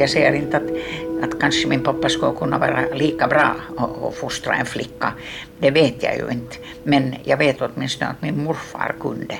jag 0.00 0.10
säger 0.10 0.32
inte 0.32 0.56
att, 0.56 0.70
att 1.22 1.40
kanske 1.40 1.68
min 1.68 1.82
pappa 1.82 2.08
skulle 2.08 2.32
kunna 2.38 2.58
vara 2.58 2.80
lika 2.94 3.26
bra 3.26 3.54
och 3.76 4.14
fostra 4.14 4.54
en 4.54 4.66
flicka. 4.66 5.12
Det 5.58 5.70
vet 5.70 6.02
jag 6.02 6.16
ju 6.16 6.30
inte. 6.30 6.56
Men 6.82 7.14
jag 7.24 7.36
vet 7.36 7.56
åtminstone 7.62 8.10
att 8.10 8.22
min 8.22 8.44
morfar 8.44 8.94
kunde. 9.00 9.38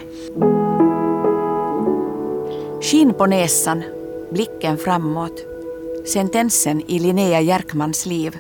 Skinn 2.82 3.14
på 3.14 3.26
näsan, 3.26 3.82
blicken 4.30 4.78
framåt. 4.78 5.44
Sentensen 6.06 6.82
i 6.86 6.98
Linnea 6.98 7.40
Järkmans 7.40 8.06
liv. 8.06 8.38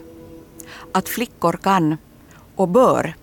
Att 0.92 1.08
flickor 1.08 1.58
kan 1.62 1.96
och 2.56 2.68
bör. 2.68 3.14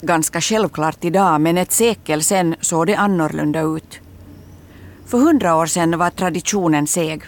Ganska 0.00 0.40
självklart 0.40 1.04
idag, 1.04 1.40
men 1.40 1.58
ett 1.58 1.72
sekel 1.72 2.22
sen 2.22 2.54
såg 2.60 2.86
det 2.86 2.94
annorlunda 2.94 3.60
ut. 3.60 4.00
För 5.06 5.18
hundra 5.18 5.56
år 5.56 5.66
sedan 5.66 5.98
var 5.98 6.10
traditionen 6.10 6.86
seg. 6.86 7.22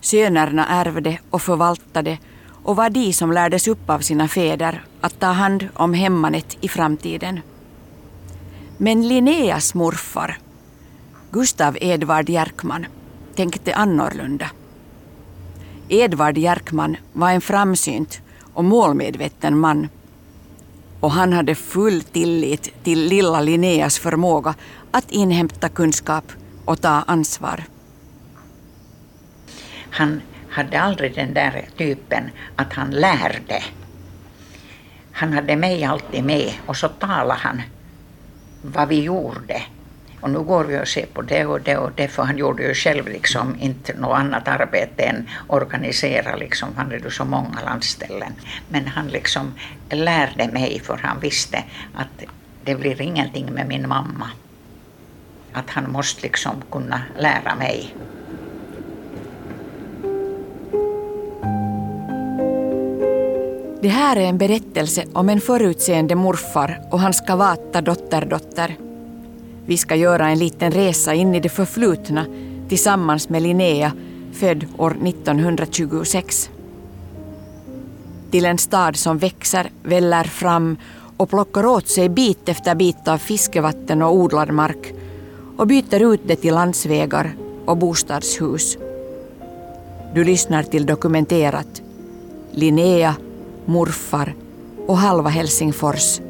Sönerna 0.00 0.66
ärvde 0.66 1.18
och 1.30 1.42
förvaltade 1.42 2.18
och 2.62 2.76
var 2.76 2.90
de 2.90 3.12
som 3.12 3.32
lärdes 3.32 3.68
upp 3.68 3.90
av 3.90 3.98
sina 3.98 4.28
fäder 4.28 4.84
att 5.00 5.20
ta 5.20 5.26
hand 5.26 5.68
om 5.74 5.94
hemmanet 5.94 6.56
i 6.60 6.68
framtiden. 6.68 7.40
Men 8.76 9.08
Linneas 9.08 9.74
morfar, 9.74 10.38
Gustav 11.30 11.76
Edvard 11.80 12.28
Jerkman, 12.28 12.86
tänkte 13.34 13.74
annorlunda. 13.74 14.50
Edvard 15.88 16.38
Jerkman 16.38 16.96
var 17.12 17.30
en 17.30 17.40
framsynt 17.40 18.20
och 18.54 18.64
målmedveten 18.64 19.58
man. 19.58 19.88
Och 21.00 21.10
han 21.10 21.32
hade 21.32 21.54
full 21.54 22.02
tillit 22.02 22.84
till 22.84 23.04
lilla 23.04 23.40
Linneas 23.40 23.98
förmåga 23.98 24.54
att 24.90 25.10
inhämta 25.10 25.68
kunskap 25.68 26.32
och 26.64 26.80
ta 26.80 26.88
ansvar. 26.88 27.64
Han 29.90 30.22
hade 30.50 30.80
aldrig 30.80 31.14
den 31.14 31.34
där 31.34 31.64
typen 31.76 32.30
att 32.56 32.72
han 32.72 32.90
lärde. 32.90 33.62
Han 35.12 35.32
hade 35.32 35.56
mig 35.56 35.84
alltid 35.84 36.24
med 36.24 36.52
och 36.66 36.76
så 36.76 36.88
talade 36.88 37.40
han 37.40 37.62
vad 38.62 38.88
vi 38.88 39.02
gjorde. 39.02 39.62
Och 40.20 40.30
nu 40.30 40.38
går 40.38 40.64
vi 40.64 40.80
och 40.80 40.88
ser 40.88 41.06
på 41.06 41.22
det 41.22 41.46
och 41.46 41.60
det 41.60 41.76
och 41.76 41.90
det, 41.94 42.08
för 42.08 42.22
han 42.22 42.38
gjorde 42.38 42.62
ju 42.62 42.74
själv 42.74 43.08
liksom 43.08 43.56
inte 43.60 43.94
något 43.94 44.18
annat 44.18 44.48
arbete 44.48 45.02
än 45.02 45.28
organisera 45.46 46.36
liksom, 46.36 46.68
han 46.76 46.86
hade 46.86 46.98
ju 46.98 47.10
så 47.10 47.24
många 47.24 47.60
landställen. 47.64 48.32
Men 48.68 48.86
han 48.86 49.08
liksom 49.08 49.54
lärde 49.90 50.48
mig, 50.48 50.80
för 50.84 50.96
han 51.02 51.20
visste 51.20 51.64
att 51.94 52.24
det 52.64 52.74
blir 52.74 53.00
ingenting 53.00 53.52
med 53.52 53.68
min 53.68 53.88
mamma. 53.88 54.30
Att 55.52 55.70
han 55.70 55.92
måste 55.92 56.22
liksom 56.22 56.62
kunna 56.70 57.02
lära 57.18 57.54
mig. 57.54 57.94
Det 63.82 63.88
här 63.88 64.16
är 64.16 64.20
en 64.20 64.38
berättelse 64.38 65.04
om 65.12 65.28
en 65.28 65.40
förutseende 65.40 66.14
morfar 66.14 66.80
och 66.90 67.00
hans 67.00 67.20
kavata 67.20 67.80
dotterdotter. 67.80 68.76
Vi 69.66 69.76
ska 69.76 69.94
göra 69.94 70.28
en 70.28 70.38
liten 70.38 70.70
resa 70.70 71.14
in 71.14 71.34
i 71.34 71.40
det 71.40 71.48
förflutna 71.48 72.26
tillsammans 72.68 73.28
med 73.28 73.42
Linnea, 73.42 73.92
född 74.32 74.66
år 74.78 74.96
1926. 75.06 76.50
Till 78.30 78.44
en 78.44 78.58
stad 78.58 78.96
som 78.96 79.18
växer, 79.18 79.70
väller 79.82 80.24
fram 80.24 80.76
och 81.16 81.30
plockar 81.30 81.66
åt 81.66 81.88
sig 81.88 82.08
bit 82.08 82.48
efter 82.48 82.74
bit 82.74 83.08
av 83.08 83.18
fiskevatten 83.18 84.02
och 84.02 84.14
odlad 84.14 84.50
mark 84.50 84.94
och 85.56 85.66
byter 85.66 86.14
ut 86.14 86.20
det 86.26 86.36
till 86.36 86.54
landsvägar 86.54 87.36
och 87.64 87.76
bostadshus. 87.76 88.78
Du 90.14 90.24
lyssnar 90.24 90.62
till 90.62 90.86
dokumenterat 90.86 91.82
Linnea, 92.52 93.14
morfar 93.68 94.34
och 94.86 94.98
halva 94.98 95.30
Helsingfors. 95.30 96.20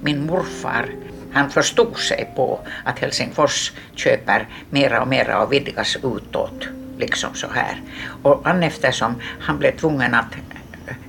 Min 0.00 0.26
morfar 0.26 0.90
han 1.32 1.50
förstod 1.50 1.98
sig 1.98 2.32
på 2.36 2.60
att 2.84 2.98
Helsingfors 2.98 3.72
köper 3.94 4.48
mera 4.70 5.02
och 5.02 5.08
mera 5.08 5.42
och 5.42 5.52
vidgas 5.52 5.96
utåt. 5.96 6.68
Liksom 6.98 7.34
så 7.34 7.46
här. 7.54 7.82
Och 8.22 8.48
eftersom 8.48 9.14
han 9.40 9.58
blev 9.58 9.76
tvungen 9.76 10.14
att 10.14 10.34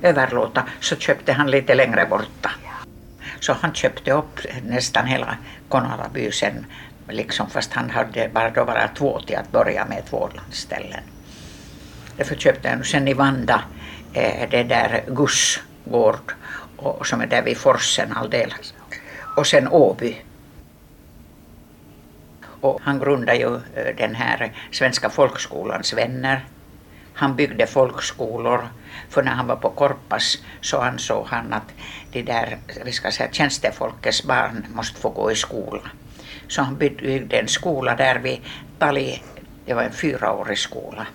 överlåta 0.02 0.64
så 0.80 0.96
köpte 0.96 1.32
han 1.32 1.50
lite 1.50 1.74
längre 1.74 2.06
borta. 2.10 2.50
Så 3.40 3.52
han 3.52 3.74
köpte 3.74 4.12
upp 4.12 4.40
nästan 4.66 5.06
hela 5.06 5.36
Konalaby 5.68 6.32
sen, 6.32 6.66
liksom, 7.08 7.50
fast 7.50 7.72
han 7.72 7.90
hade 7.90 8.30
bara 8.34 8.50
då 8.50 8.64
bara 8.64 8.88
två 8.88 9.20
till 9.20 9.36
att 9.36 9.52
börja 9.52 9.86
med, 9.86 10.02
två 10.10 10.28
landställen. 10.34 11.11
Därför 12.16 12.36
köpte 12.36 12.68
jag 12.68 12.86
sen 12.86 13.08
i 13.08 13.14
Vanda 13.14 13.64
eh, 14.12 14.50
det 14.50 14.62
där 14.62 15.04
Gus 15.06 15.60
gård 15.84 16.32
och, 16.76 17.06
som 17.06 17.20
är 17.20 17.26
där 17.26 17.42
vid 17.42 17.56
forsen 17.56 18.12
alldeles. 18.12 18.74
Och 19.36 19.46
sen 19.46 19.68
Åby. 19.68 20.16
Och 22.60 22.80
han 22.82 22.98
grundade 22.98 23.38
ju 23.38 23.54
eh, 23.54 23.96
den 23.96 24.14
här 24.14 24.52
Svenska 24.70 25.10
folkskolans 25.10 25.92
vänner. 25.92 26.44
Han 27.14 27.36
byggde 27.36 27.66
folkskolor 27.66 28.68
för 29.08 29.22
när 29.22 29.32
han 29.32 29.46
var 29.46 29.56
på 29.56 29.70
Korpas 29.70 30.38
så 30.60 30.78
ansåg 30.78 31.26
han 31.26 31.52
att 31.52 31.72
de 32.12 32.22
där, 32.22 32.58
vi 32.84 32.92
ska 32.92 33.10
säga 33.10 33.32
tjänstefolkets 33.32 34.24
barn 34.24 34.66
måste 34.74 35.00
få 35.00 35.10
gå 35.10 35.32
i 35.32 35.36
skola. 35.36 35.82
Så 36.48 36.62
han 36.62 36.76
byggde 36.76 37.36
en 37.36 37.48
skola 37.48 37.96
där 37.96 38.18
vid 38.18 38.40
Tali, 38.78 39.22
det 39.66 39.74
var 39.74 39.82
en 39.82 39.92
fyraårig 39.92 40.58
skola. 40.58 41.06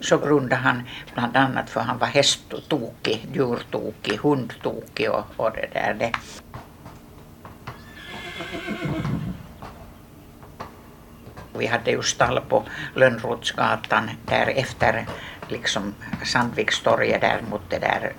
Så 0.00 0.18
grundade 0.18 0.62
han 0.62 0.82
bland 1.14 1.36
annat 1.36 1.70
för 1.70 1.80
han 1.80 1.98
var 1.98 2.06
hästtokig, 2.06 3.26
djurtokig, 3.32 4.16
hundtokig 4.16 5.10
och, 5.10 5.24
och 5.36 5.50
det 5.52 5.68
där. 5.72 5.94
Det. 5.94 6.12
Vi 11.58 11.66
hade 11.66 11.90
ju 11.90 12.02
stall 12.02 12.40
på 12.40 12.64
Lönnrotsgatan 12.94 14.10
där 14.26 14.46
efter 14.46 15.06
liksom 15.48 15.94
Sandvikstorget 16.24 17.20
där 17.20 17.42
mot 17.50 17.70
det 17.70 17.78
där, 17.78 18.12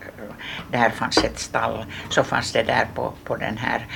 där 0.72 0.90
fanns 0.90 1.18
ett 1.18 1.40
stall. 1.40 1.86
Så 2.10 2.24
fanns 2.24 2.52
det 2.52 2.64
där 2.64 2.88
på, 2.96 3.14
på 3.24 3.36
den 3.36 3.58
här 3.58 3.88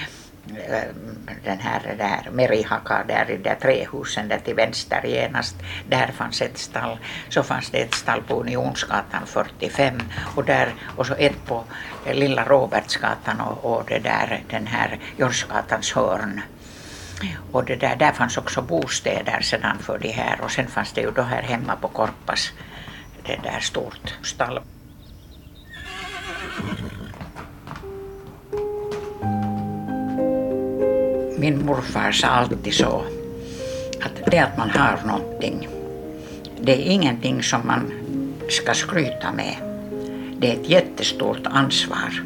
den 1.43 1.59
här 1.59 1.95
där 1.97 2.31
Merihaka 2.31 3.03
där 3.07 3.31
i 3.31 3.37
de 3.37 3.55
trähusen 3.55 4.27
där 4.27 4.39
till 4.39 4.55
vänster 4.55 5.05
genast. 5.05 5.55
Där 5.89 6.07
fanns 6.07 6.41
ett 6.41 6.57
stall. 6.57 6.97
Så 7.29 7.43
fanns 7.43 7.69
det 7.69 7.77
ett 7.77 7.93
stall 7.93 8.21
på 8.21 8.41
Unionsgatan 8.41 9.25
45 9.25 10.01
och 10.35 10.45
där 10.45 10.73
och 10.97 11.07
så 11.07 11.13
ett 11.13 11.45
på 11.45 11.63
Lilla 12.11 12.45
Robertsgatan 12.45 13.41
och, 13.41 13.73
och 13.73 13.83
det 13.87 13.99
där 13.99 14.43
den 14.49 14.67
här 14.67 14.99
Jörnsgatans 15.17 15.93
hörn. 15.93 16.41
Och 17.51 17.65
det 17.65 17.75
där, 17.75 17.95
där 17.95 18.11
fanns 18.11 18.37
också 18.37 18.61
bostäder 18.61 19.41
sedan 19.41 19.79
för 19.79 19.97
de 19.97 20.11
här 20.11 20.41
och 20.41 20.51
sen 20.51 20.67
fanns 20.67 20.93
det 20.93 21.01
ju 21.01 21.11
då 21.11 21.21
här 21.21 21.41
hemma 21.41 21.75
på 21.75 21.87
Korpas 21.87 22.51
det 23.25 23.39
där 23.43 23.59
stort 23.59 24.17
stall. 24.23 24.59
Min 31.43 31.65
morfar 31.65 32.11
sa 32.11 32.27
alltid 32.27 32.73
så 32.73 33.03
att 34.01 34.31
det 34.31 34.39
att 34.39 34.57
man 34.57 34.69
har 34.69 34.99
någonting, 35.07 35.67
det 36.61 36.71
är 36.71 36.91
ingenting 36.91 37.43
som 37.43 37.67
man 37.67 37.91
ska 38.49 38.73
skryta 38.73 39.31
med. 39.31 39.55
Det 40.39 40.51
är 40.51 40.53
ett 40.53 40.69
jättestort 40.69 41.39
ansvar. 41.43 42.23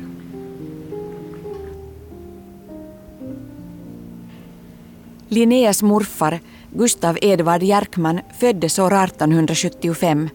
Linneas 5.27 5.83
morfar, 5.83 6.39
Gustav 6.73 7.17
Edvard 7.21 7.63
Jerkman, 7.63 8.19
föddes 8.39 8.79
år 8.79 9.03
1875 9.03 10.29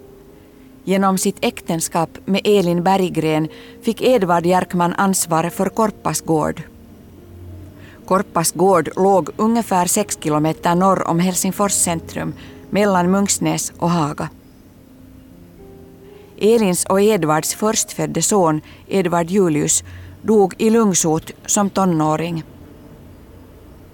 Genom 0.84 1.18
sitt 1.18 1.38
äktenskap 1.40 2.18
med 2.24 2.40
Elin 2.44 2.82
Berggren 2.82 3.48
fick 3.82 4.02
Edvard 4.02 4.46
Jerkman 4.46 4.92
ansvar 4.92 5.50
för 5.50 5.66
Korpas 5.66 6.20
gård. 6.20 6.71
Korpas 8.12 8.52
gård 8.52 8.88
låg 8.96 9.30
ungefär 9.36 9.86
6 9.86 10.18
kilometer 10.22 10.74
norr 10.74 11.08
om 11.08 11.18
Helsingfors 11.18 11.72
centrum, 11.72 12.34
mellan 12.70 13.10
Munksnäs 13.10 13.72
och 13.78 13.90
Haga. 13.90 14.28
Elins 16.38 16.84
och 16.84 17.00
Edvards 17.00 17.54
förstfödde 17.54 18.22
son, 18.22 18.60
Edvard 18.88 19.30
Julius, 19.30 19.84
dog 20.22 20.54
i 20.58 20.70
lungsot 20.70 21.30
som 21.46 21.70
tonåring. 21.70 22.44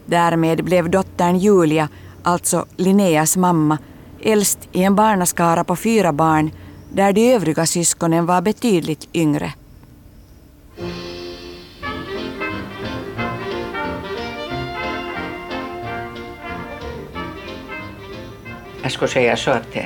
Därmed 0.07 0.65
blev 0.65 0.91
dottern 0.91 1.39
Julia, 1.39 1.89
alltså 2.23 2.67
Linneas 2.77 3.37
mamma, 3.37 3.79
äldst 4.23 4.59
i 4.73 4.83
en 4.83 4.95
barnaskara 4.95 5.65
på 5.65 5.77
fyra 5.77 6.13
barn 6.13 6.51
där 6.93 7.13
de 7.13 7.33
övriga 7.33 7.67
syskonen 7.67 8.27
var 8.27 8.41
betydligt 8.43 9.09
yngre. 9.15 9.53
Jag 18.89 18.93
skulle 18.93 19.09
säga 19.09 19.37
så 19.37 19.51
att 19.51 19.77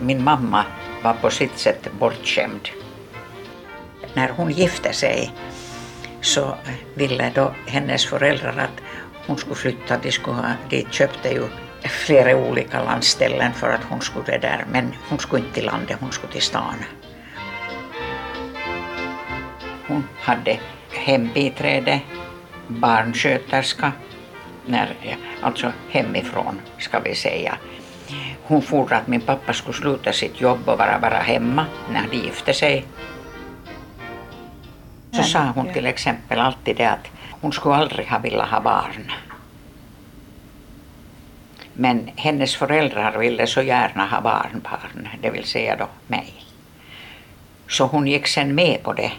min 0.00 0.24
mamma 0.24 0.64
var 1.02 1.12
på 1.14 1.30
sitt 1.30 1.58
sätt 1.58 1.88
bortskämd. 1.98 2.68
När 4.14 4.28
hon 4.28 4.50
gifte 4.50 4.92
sig 4.92 5.32
så 6.20 6.44
eh, 6.44 6.74
ville 6.94 7.32
då 7.34 7.54
hennes 7.66 8.06
föräldrar 8.06 8.56
att 8.58 8.82
hon 9.26 9.36
skulle 9.36 9.54
flytta. 9.54 9.98
De, 9.98 10.12
skulle 10.12 10.36
ha, 10.36 10.52
de 10.70 10.86
köpte 10.90 11.28
ju 11.28 11.42
flera 11.82 12.36
olika 12.36 12.84
landställen 12.84 13.52
för 13.52 13.70
att 13.70 13.84
hon 13.84 14.00
skulle 14.00 14.38
där, 14.38 14.64
men 14.72 14.92
hon 15.08 15.18
skulle 15.18 15.42
inte 15.42 15.54
till 15.54 15.66
landet, 15.66 15.96
hon 16.00 16.12
skulle 16.12 16.32
till 16.32 16.42
stan. 16.42 16.74
Hon 19.88 20.08
hade 20.20 20.58
hembiträde, 20.90 22.00
barnsköterska, 22.68 23.92
när, 24.66 24.96
alltså 25.40 25.72
hemifrån 25.90 26.60
ska 26.78 27.00
vi 27.00 27.14
säga. 27.14 27.58
Hon 28.46 28.62
for 28.62 28.92
att 28.92 29.06
min 29.06 29.20
pappa 29.20 29.52
skulle 29.52 29.76
sluta 29.76 30.12
sitt 30.12 30.40
jobb 30.40 30.68
och 30.68 30.78
vara 30.78 30.98
bara 30.98 31.18
hemma 31.18 31.66
när 31.90 32.06
de 32.10 32.16
gifte 32.16 32.54
sig. 32.54 32.84
Så 35.12 35.22
sa 35.22 35.52
hon 35.54 35.72
till 35.72 35.86
exempel 35.86 36.40
alltid 36.40 36.76
det 36.76 36.90
att 36.90 37.10
hon 37.40 37.52
skulle 37.52 37.74
aldrig 37.74 38.06
ha 38.06 38.18
velat 38.18 38.48
ha 38.48 38.60
barn. 38.60 39.12
Men 41.72 42.10
hennes 42.16 42.56
föräldrar 42.56 43.18
ville 43.18 43.46
så 43.46 43.62
gärna 43.62 44.06
ha 44.06 44.20
barnbarn, 44.20 45.08
det 45.22 45.30
vill 45.30 45.44
säga 45.44 45.76
då 45.76 45.88
mig. 46.06 46.34
Så 47.68 47.86
hon 47.86 48.06
gick 48.06 48.26
sen 48.26 48.54
med 48.54 48.82
på 48.82 48.92
det. 48.92 49.12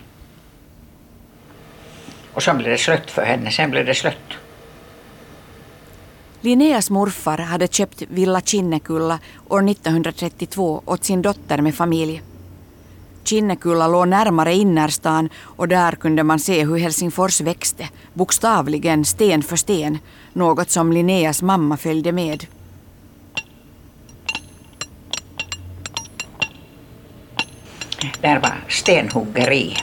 Och 2.33 2.44
så 2.44 2.54
blev 2.54 2.69
det 2.69 2.77
slut 2.77 3.12
för 3.12 3.25
henne, 3.25 3.51
sen 3.51 3.72
blev 3.72 3.86
det 3.86 3.95
slut. 3.95 4.38
Linneas 6.45 6.89
morfar 6.89 7.38
hade 7.38 7.68
köpt 7.68 8.01
Villa 8.01 8.42
Kinnekulla 8.42 9.19
år 9.50 9.69
1932 9.69 10.81
åt 10.86 11.03
sin 11.03 11.21
dotter 11.21 11.62
med 11.62 11.75
familj. 11.75 12.21
Kinnekulla 13.24 13.88
låg 13.88 14.07
närmare 14.07 14.53
innerstan 14.53 15.30
och 15.38 15.68
där 15.68 15.92
kunde 15.92 16.24
man 16.24 16.39
se 16.39 16.65
hur 16.65 16.77
Helsingfors 16.77 17.42
växte, 17.42 17.89
bokstavligen 18.13 19.06
sten 19.06 19.44
för 19.44 19.56
sten, 19.56 19.97
något 20.33 20.69
som 20.69 20.92
Linneas 20.92 21.42
mamma 21.42 21.77
följde 21.77 22.12
med. 22.12 22.45
Där 28.21 28.39
var 28.39 28.63
stenhuggeri. 28.69 29.75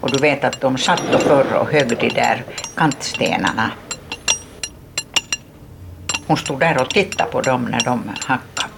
Och 0.00 0.10
du 0.10 0.18
vet 0.18 0.44
att 0.44 0.60
de 0.60 0.78
satt 0.78 1.14
och 1.14 1.20
förr 1.20 1.54
och 1.60 1.68
högg 1.72 1.98
de 2.00 2.08
där 2.08 2.44
kantstenarna. 2.76 3.70
Hon 6.30 6.36
stod 6.36 6.60
där 6.60 6.82
och 6.82 6.90
tittade 6.90 7.30
på 7.30 7.40
dem 7.40 7.64
när 7.64 7.80
de 7.80 8.10
hackade. 8.20 8.72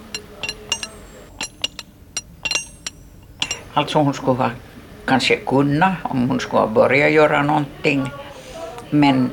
Alltså 3.73 3.99
hon 3.99 4.13
skulle 4.13 4.37
ha 4.37 4.49
kanske 5.05 5.35
kunnat 5.35 5.93
om 6.03 6.29
hon 6.29 6.39
skulle 6.39 6.59
ha 6.59 6.67
börjat 6.67 7.11
göra 7.11 7.43
någonting. 7.43 8.09
Men 8.89 9.29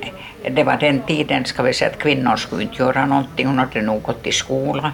det 0.50 0.64
var 0.64 0.76
den 0.76 1.02
tiden, 1.02 1.44
ska 1.44 1.62
vi 1.62 1.72
säga, 1.72 1.90
att 1.90 1.98
kvinnor 1.98 2.36
skulle 2.36 2.62
inte 2.62 2.82
göra 2.82 3.06
någonting. 3.06 3.46
Hon 3.46 3.58
hade 3.58 3.82
nog 3.82 4.02
gått 4.02 4.26
i 4.26 4.32
skola. 4.32 4.92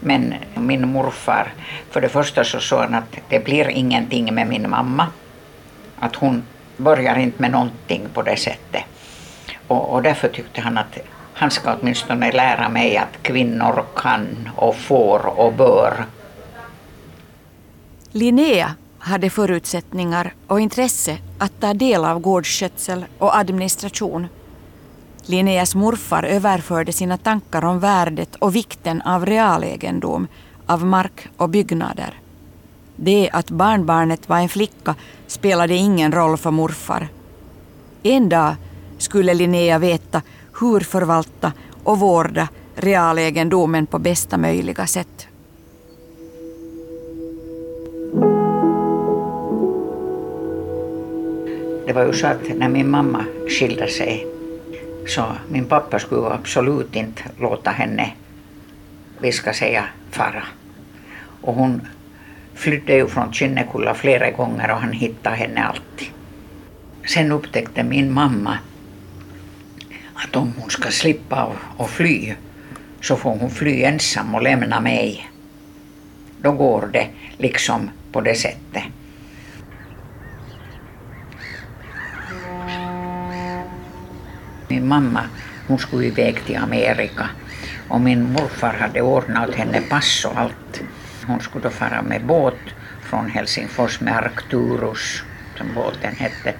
Men 0.00 0.34
min 0.54 0.88
morfar, 0.88 1.52
för 1.90 2.00
det 2.00 2.08
första 2.08 2.44
så 2.44 2.60
sa 2.60 2.82
han 2.82 2.94
att 2.94 3.18
det 3.28 3.44
blir 3.44 3.68
ingenting 3.68 4.34
med 4.34 4.46
min 4.48 4.70
mamma. 4.70 5.06
Att 5.98 6.16
hon 6.16 6.42
börjar 6.76 7.18
inte 7.18 7.42
med 7.42 7.50
någonting 7.50 8.08
på 8.14 8.22
det 8.22 8.36
sättet. 8.36 8.82
Och, 9.68 9.92
och 9.92 10.02
därför 10.02 10.28
tyckte 10.28 10.60
han 10.60 10.78
att 10.78 10.98
han 11.34 11.50
ska 11.50 11.76
åtminstone 11.80 12.32
lära 12.32 12.68
mig 12.68 12.96
att 12.96 13.22
kvinnor 13.22 13.84
kan 13.96 14.50
och 14.56 14.76
får 14.76 15.26
och 15.26 15.52
bör 15.52 16.06
Linnea 18.16 18.74
hade 18.98 19.30
förutsättningar 19.30 20.34
och 20.46 20.60
intresse 20.60 21.18
att 21.38 21.60
ta 21.60 21.74
del 21.74 22.04
av 22.04 22.20
gårdsskötsel 22.20 23.04
och 23.18 23.36
administration. 23.36 24.26
Linneas 25.26 25.74
morfar 25.74 26.22
överförde 26.22 26.92
sina 26.92 27.16
tankar 27.16 27.64
om 27.64 27.78
värdet 27.78 28.34
och 28.36 28.56
vikten 28.56 29.02
av 29.02 29.26
realegendom, 29.26 30.28
av 30.66 30.84
mark 30.86 31.28
och 31.36 31.48
byggnader. 31.48 32.14
Det 32.96 33.30
att 33.32 33.50
barnbarnet 33.50 34.28
var 34.28 34.38
en 34.38 34.48
flicka 34.48 34.94
spelade 35.26 35.74
ingen 35.74 36.12
roll 36.12 36.36
för 36.36 36.50
morfar. 36.50 37.08
En 38.02 38.28
dag 38.28 38.54
skulle 38.98 39.34
Linnea 39.34 39.78
veta 39.78 40.22
hur 40.60 40.80
förvalta 40.80 41.52
och 41.82 41.98
vårda 41.98 42.48
realegendomen 42.74 43.86
på 43.86 43.98
bästa 43.98 44.36
möjliga 44.36 44.86
sätt. 44.86 45.28
Det 51.86 51.92
var 51.92 52.06
ju 52.06 52.12
så 52.12 52.26
att 52.26 52.48
när 52.56 52.68
min 52.68 52.90
mamma 52.90 53.24
skilde 53.48 53.88
sig 53.88 54.26
så 55.06 55.24
min 55.48 55.64
pappa 55.64 55.98
skulle 55.98 56.26
absolut 56.26 56.96
inte 56.96 57.22
låta 57.40 57.70
henne, 57.70 58.12
vi 59.20 59.32
ska 59.32 59.52
säga, 59.52 59.84
fara. 60.10 60.42
Och 61.40 61.54
hon 61.54 61.80
flydde 62.54 62.94
ju 62.94 63.06
från 63.06 63.32
Kinnekulla 63.32 63.94
flera 63.94 64.30
gånger 64.30 64.70
och 64.70 64.76
han 64.76 64.92
hittade 64.92 65.36
henne 65.36 65.64
alltid. 65.64 66.08
Sen 67.14 67.32
upptäckte 67.32 67.82
min 67.82 68.12
mamma 68.12 68.58
att 70.14 70.36
om 70.36 70.52
hon 70.58 70.70
ska 70.70 70.90
slippa 70.90 71.52
och 71.76 71.90
fly 71.90 72.34
så 73.00 73.16
får 73.16 73.36
hon 73.38 73.50
fly 73.50 73.82
ensam 73.82 74.34
och 74.34 74.42
lämna 74.42 74.80
mig. 74.80 75.30
Då 76.42 76.52
går 76.52 76.88
det 76.92 77.08
liksom 77.38 77.90
på 78.12 78.20
det 78.20 78.34
sättet. 78.34 78.82
Min 84.68 84.88
mamma 84.88 85.22
hon 85.68 85.78
skulle 85.78 86.06
iväg 86.06 86.44
till 86.46 86.56
Amerika 86.56 87.28
och 87.88 88.00
min 88.00 88.32
morfar 88.32 88.72
hade 88.72 89.00
ordnat 89.00 89.48
åt 89.48 89.54
henne 89.54 89.80
pass 89.80 90.24
och 90.24 90.38
allt. 90.38 90.82
Hon 91.26 91.40
skulle 91.40 91.62
då 91.62 91.70
fara 91.70 92.02
med 92.02 92.26
båt 92.26 92.60
från 93.02 93.30
Helsingfors 93.30 94.00
med 94.00 94.16
Arcturus, 94.16 95.22
som 95.58 95.66
båten 95.74 96.14
hette. 96.16 96.54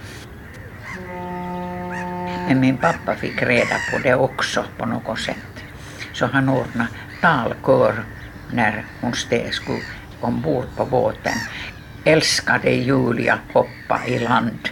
Men 2.49 2.61
min 2.61 2.77
pappa 2.77 3.15
fick 3.15 3.43
reda 3.43 3.77
på 3.93 3.99
det 4.03 4.15
också 4.15 4.65
på 4.79 4.87
något 4.87 5.19
sätt. 5.19 5.65
Så 6.13 6.27
han 6.27 6.49
ordnade 6.49 6.89
talkör 7.21 8.05
när 8.53 8.85
hon 9.01 9.13
steg 9.13 9.55
skulle 9.55 9.83
ombord 10.21 10.67
på 10.77 10.85
båten. 10.85 11.33
Älskade 12.05 12.71
Julia 12.71 13.39
hoppa 13.53 14.07
i 14.07 14.19
land. 14.19 14.69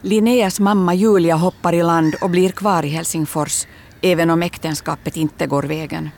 Linneas 0.00 0.60
mamma 0.60 0.94
Julia 0.94 1.36
hoppar 1.36 1.72
i 1.72 1.82
land 1.82 2.14
och 2.20 2.30
blir 2.30 2.50
kvar 2.50 2.82
i 2.84 2.88
Helsingfors 2.88 3.66
även 4.02 4.30
om 4.30 4.42
äktenskapet 4.42 5.16
inte 5.16 5.46
går 5.46 5.62
vägen. 5.62 6.10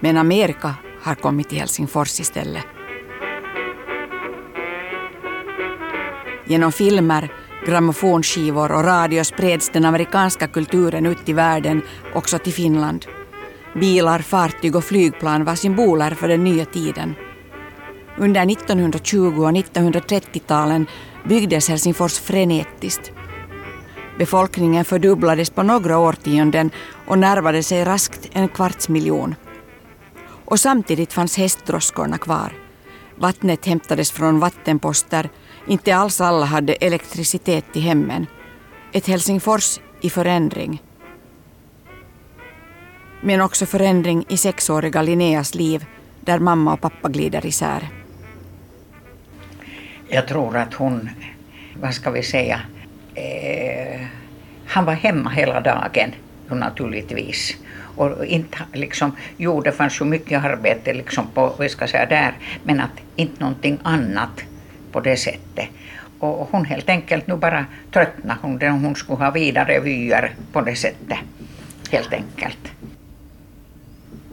Men 0.00 0.16
Amerika 0.16 0.74
har 1.02 1.14
kommit 1.14 1.48
till 1.48 1.58
Helsingfors 1.58 2.20
istället. 2.20 2.81
Genom 6.46 6.72
filmer, 6.72 7.32
grammofonskivor 7.66 8.72
och 8.72 8.84
radio 8.84 9.24
spreds 9.24 9.68
den 9.68 9.84
amerikanska 9.84 10.46
kulturen 10.46 11.06
ut 11.06 11.28
i 11.28 11.32
världen, 11.32 11.82
också 12.14 12.38
till 12.38 12.52
Finland. 12.52 13.06
Bilar, 13.74 14.18
fartyg 14.18 14.76
och 14.76 14.84
flygplan 14.84 15.44
var 15.44 15.54
symboler 15.54 16.10
för 16.10 16.28
den 16.28 16.44
nya 16.44 16.64
tiden. 16.64 17.14
Under 18.18 18.50
1920 18.50 19.42
och 19.44 19.52
1930-talen 19.52 20.86
byggdes 21.28 21.68
Helsingfors 21.68 22.18
frenetiskt. 22.18 23.12
Befolkningen 24.18 24.84
fördubblades 24.84 25.50
på 25.50 25.62
några 25.62 25.98
årtionden 25.98 26.70
och 27.06 27.18
närmade 27.18 27.62
sig 27.62 27.84
raskt 27.84 28.28
en 28.32 28.48
kvarts 28.48 28.88
miljon. 28.88 29.34
Och 30.44 30.60
samtidigt 30.60 31.12
fanns 31.12 31.36
hästdroskorna 31.36 32.18
kvar. 32.18 32.52
Vattnet 33.16 33.66
hämtades 33.66 34.10
från 34.10 34.40
vattenposter. 34.40 35.30
Inte 35.66 35.96
alls 35.96 36.20
alla 36.20 36.46
hade 36.46 36.72
elektricitet 36.72 37.64
i 37.72 37.80
hemmen. 37.80 38.26
Ett 38.92 39.06
Helsingfors 39.06 39.80
i 40.00 40.10
förändring. 40.10 40.82
Men 43.20 43.40
också 43.40 43.66
förändring 43.66 44.24
i 44.28 44.36
sexåriga 44.36 45.02
Linneas 45.02 45.54
liv 45.54 45.84
där 46.20 46.38
mamma 46.38 46.72
och 46.72 46.80
pappa 46.80 47.08
glider 47.08 47.46
isär. 47.46 47.88
Jag 50.08 50.28
tror 50.28 50.56
att 50.56 50.74
hon, 50.74 51.10
vad 51.80 51.94
ska 51.94 52.10
vi 52.10 52.22
säga, 52.22 52.60
eh, 53.14 54.00
han 54.66 54.84
var 54.84 54.92
hemma 54.92 55.30
hela 55.30 55.60
dagen 55.60 56.12
naturligtvis. 56.48 57.56
Och 57.96 58.26
inte 58.26 58.58
liksom, 58.72 59.16
jo 59.36 59.60
det 59.60 59.72
fanns 59.72 60.00
ju 60.00 60.04
mycket 60.04 60.44
arbete 60.44 60.92
liksom 60.92 61.26
på, 61.34 61.54
vi 61.58 61.68
ska 61.68 61.86
säga 61.86 62.06
där, 62.06 62.34
men 62.62 62.80
att 62.80 62.90
inte 63.16 63.40
någonting 63.40 63.78
annat 63.82 64.42
på 64.92 65.00
det 65.00 65.16
sättet. 65.16 65.68
och 66.18 66.48
hon 66.50 66.64
helt 66.64 66.88
enkelt 66.88 67.26
nu 67.26 67.36
bara 67.36 67.66
tröttnade. 67.90 68.40
Hon, 68.42 68.84
hon 68.84 68.94
skulle 68.94 69.24
ha 69.24 69.30
vidare 69.30 69.80
vyer 69.80 70.34
på 70.52 70.60
det 70.60 70.76
sättet. 70.76 71.18
Helt 71.90 72.12
enkelt. 72.12 72.72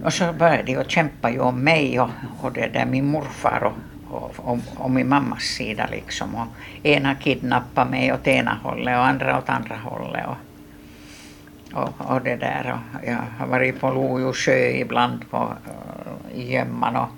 Och 0.04 0.14
så 0.14 0.34
började 0.34 0.64
de 0.64 0.76
att 0.76 0.92
kämpa 0.92 1.32
ju 1.32 1.40
om 1.40 1.64
mig 1.64 2.00
och, 2.00 2.10
och 2.42 2.52
det 2.52 2.68
där 2.68 2.86
min 2.86 3.06
morfar 3.06 3.64
och, 3.64 3.74
och, 4.16 4.34
och, 4.38 4.60
och 4.76 4.92
min 4.92 5.10
mammas 5.10 5.44
sida 5.44 5.88
liksom. 5.92 6.36
Och 6.36 6.48
ena 6.84 7.16
kidnappade 7.16 7.92
mig 7.92 8.14
åt 8.14 8.28
ena 8.28 8.58
hållet 8.64 8.98
och 8.98 9.06
andra 9.06 9.38
åt 9.38 9.50
andra 9.50 9.76
hållet. 9.76 10.26
Och, 10.28 11.82
och, 11.84 12.12
och 12.12 12.22
det 12.22 12.36
där. 12.36 12.80
Och 12.94 13.08
jag 13.08 13.18
har 13.40 13.48
varit 13.48 13.80
på 13.80 13.90
Lojo 13.90 14.34
sjö 14.34 14.70
ibland 14.70 15.30
på, 15.30 15.54
eh, 15.66 16.40
i 16.40 16.54
gömman 16.54 16.96
och, 16.96 17.10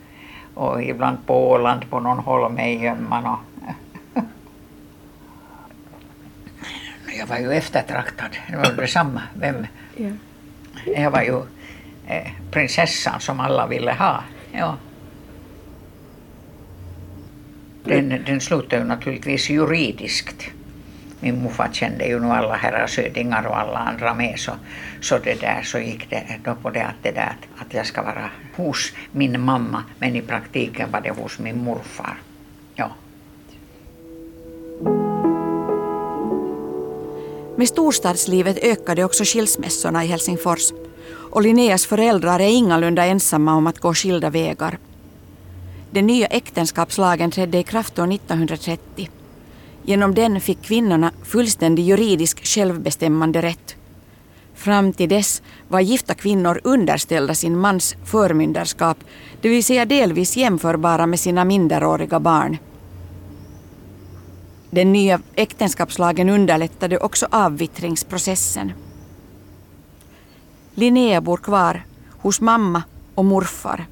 och 0.54 0.84
ibland 0.84 1.18
på 1.26 1.52
Åland 1.52 1.90
på 1.90 2.00
någon 2.00 2.20
holme 2.20 2.74
i 2.74 2.84
gömman. 2.84 3.26
Och, 3.26 3.40
jag 7.20 7.28
var 7.28 7.38
ju 7.38 7.52
eftertraktad. 7.52 8.38
Det 8.50 8.58
var 8.58 8.74
detsamma. 8.74 9.22
Vem? 9.34 9.68
Ja. 9.96 10.10
Jag 10.96 11.12
var 11.12 11.22
ju 11.22 11.42
eh, 12.08 12.32
prinsessan 12.52 13.20
som 13.20 13.40
alla 13.40 13.68
ville 13.68 13.94
ha. 13.94 14.24
Ja. 14.52 14.78
Den, 17.84 18.24
den 18.26 18.42
slutade 18.42 18.82
ju 18.82 18.88
naturligtvis 18.88 19.50
juridiskt. 19.50 20.52
Min 21.24 21.44
morfar 21.44 21.70
kände 21.74 22.06
ju 22.06 22.20
nu 22.20 22.28
alla 22.28 22.56
herrasödingar 22.56 23.48
och 23.48 23.60
alla 23.60 23.78
andra 23.78 24.14
med 24.14 24.40
så, 24.40 24.52
så 25.02 25.18
det 25.18 25.42
där 25.42 25.62
så 25.64 25.80
gick 25.80 26.10
det 26.10 26.24
då 26.44 26.56
på 26.56 26.70
det 26.70 26.84
att 26.84 26.96
det 27.02 27.12
där 27.12 27.36
att 27.58 27.74
jag 27.74 27.86
ska 27.86 28.02
vara 28.02 28.30
hos 28.56 28.92
min 29.12 29.42
mamma 29.42 29.84
men 30.00 30.16
i 30.16 30.22
praktiken 30.22 30.92
var 30.92 31.02
det 31.02 31.12
hos 31.12 31.40
min 31.40 31.64
morfar. 31.64 32.18
Ja. 32.76 32.92
Med 37.58 37.68
storstadslivet 37.68 38.58
ökade 38.64 39.04
också 39.04 39.24
skilsmässorna 39.24 40.04
i 40.04 40.08
Helsingfors 40.08 40.72
och 41.32 41.42
Linneas 41.42 41.86
föräldrar 41.86 42.40
är 42.40 42.50
ingalunda 42.50 43.06
ensamma 43.06 43.56
om 43.56 43.68
att 43.68 43.80
gå 43.80 43.94
skilda 43.94 44.30
vägar. 44.30 44.78
Den 45.92 46.08
nya 46.08 46.28
äktenskapslagen 46.28 47.32
trädde 47.32 47.58
i 47.58 47.64
kraft 47.64 48.00
år 48.00 48.14
1930. 48.14 49.10
Genom 49.84 50.16
den 50.16 50.42
fick 50.42 50.62
kvinnorna 50.62 51.12
fullständig 51.24 51.84
juridisk 51.84 52.46
självbestämmande 52.46 53.42
rätt. 53.42 53.76
Fram 54.54 54.94
till 54.94 55.10
dess 55.10 55.42
var 55.68 55.80
gifta 55.80 56.14
kvinnor 56.14 56.62
underställda 56.64 57.36
sin 57.36 57.58
mans 57.58 57.96
förmyndarskap, 58.06 58.98
det 59.42 59.50
vill 59.50 59.64
säga 59.64 59.86
delvis 59.86 60.38
jämförbara 60.38 61.08
med 61.08 61.20
sina 61.20 61.46
minderåriga 61.46 62.20
barn. 62.20 62.58
Den 64.70 64.94
nya 64.94 65.20
äktenskapslagen 65.36 66.30
underlättade 66.30 66.98
också 66.98 67.28
avvittringsprocessen. 67.32 68.74
Linnea 70.76 71.22
bor 71.22 71.38
kvar 71.38 71.86
hos 72.18 72.42
mamma 72.42 72.84
och 73.16 73.26
morfar. 73.26 73.86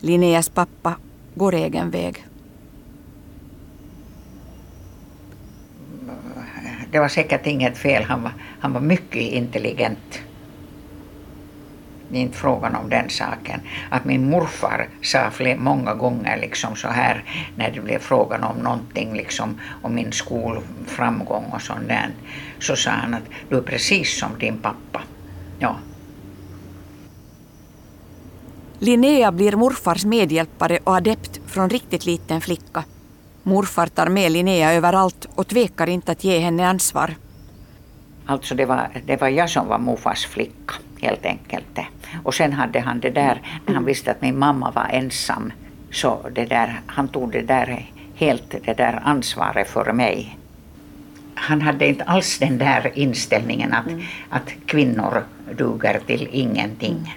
Linneas 0.00 0.48
pappa 0.48 0.94
går 1.34 1.54
egen 1.54 1.90
väg. 1.90 2.25
Det 6.90 6.98
var 6.98 7.08
säkert 7.08 7.46
inget 7.46 7.78
fel, 7.78 8.02
han 8.02 8.22
var, 8.22 8.32
han 8.60 8.72
var 8.72 8.80
mycket 8.80 9.22
intelligent. 9.22 10.20
Det 12.08 12.18
är 12.18 12.22
inte 12.22 12.38
frågan 12.38 12.76
om 12.76 12.88
den 12.90 13.10
saken. 13.10 13.60
Att 13.90 14.04
min 14.04 14.30
morfar 14.30 14.88
sa 15.02 15.30
fler, 15.30 15.56
många 15.56 15.94
gånger 15.94 16.36
liksom 16.36 16.76
så 16.76 16.88
här 16.88 17.24
när 17.56 17.70
det 17.70 17.80
blev 17.80 17.98
frågan 17.98 18.44
om 18.44 18.56
någonting 18.56 19.14
liksom 19.14 19.60
om 19.82 19.94
min 19.94 20.12
skolframgång 20.12 21.44
och 21.52 21.62
sånt 21.62 21.88
där. 21.88 22.10
Så 22.58 22.76
sa 22.76 22.90
han 22.90 23.14
att 23.14 23.22
du 23.48 23.56
är 23.56 23.62
precis 23.62 24.18
som 24.18 24.38
din 24.38 24.58
pappa. 24.58 25.02
Ja. 25.58 25.76
Linnea 28.78 29.32
blir 29.32 29.56
morfars 29.56 30.04
medhjälpare 30.04 30.78
och 30.84 30.96
adept 30.96 31.40
från 31.46 31.70
riktigt 31.70 32.06
liten 32.06 32.40
flicka. 32.40 32.84
Morfar 33.46 33.86
tar 33.86 34.08
med 34.08 34.32
Linnea 34.32 34.72
överallt 34.72 35.28
och 35.34 35.46
tvekar 35.46 35.88
inte 35.88 36.12
att 36.12 36.24
ge 36.24 36.38
henne 36.38 36.68
ansvar. 36.68 37.14
Alltså 38.26 38.54
det 38.54 38.64
var, 38.64 38.88
det 39.06 39.20
var 39.20 39.28
jag 39.28 39.50
som 39.50 39.68
var 39.68 39.78
morfars 39.78 40.26
flicka 40.26 40.74
helt 41.00 41.26
enkelt. 41.26 41.78
Och 42.24 42.34
sen 42.34 42.52
hade 42.52 42.80
han 42.80 43.00
det 43.00 43.10
där, 43.10 43.42
när 43.66 43.74
han 43.74 43.84
visste 43.84 44.10
att 44.10 44.22
min 44.22 44.38
mamma 44.38 44.70
var 44.70 44.86
ensam, 44.90 45.52
så 45.92 46.28
det 46.32 46.44
där, 46.44 46.80
han 46.86 47.08
tog 47.08 47.32
det 47.32 47.42
där 47.42 47.90
helt 48.14 48.54
det 48.64 48.74
där 48.74 49.02
ansvaret 49.04 49.68
för 49.68 49.92
mig. 49.92 50.38
Han 51.34 51.62
hade 51.62 51.88
inte 51.88 52.04
alls 52.04 52.38
den 52.38 52.58
där 52.58 52.92
inställningen 52.94 53.72
att, 53.72 53.86
mm. 53.86 54.02
att 54.30 54.50
kvinnor 54.66 55.24
duger 55.56 56.00
till 56.06 56.28
ingenting. 56.32 57.14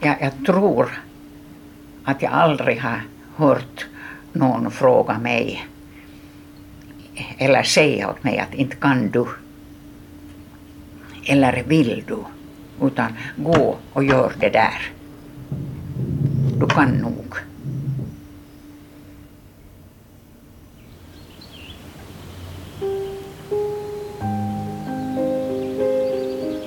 Jag, 0.00 0.16
jag 0.20 0.46
tror 0.46 1.02
att 2.04 2.22
jag 2.22 2.32
aldrig 2.32 2.80
har 2.80 3.00
hört 3.40 3.86
någon 4.32 4.70
fråga 4.70 5.18
mig 5.18 5.66
eller 7.38 7.62
säga 7.62 8.10
åt 8.10 8.24
mig 8.24 8.38
att 8.38 8.54
inte 8.54 8.76
kan 8.76 9.10
du 9.10 9.26
eller 11.26 11.62
vill 11.66 12.04
du 12.06 12.18
utan 12.86 13.12
gå 13.36 13.76
och 13.92 14.04
gör 14.04 14.32
det 14.40 14.48
där. 14.48 14.92
Du 16.60 16.66
kan 16.66 16.90
nog. 16.90 17.34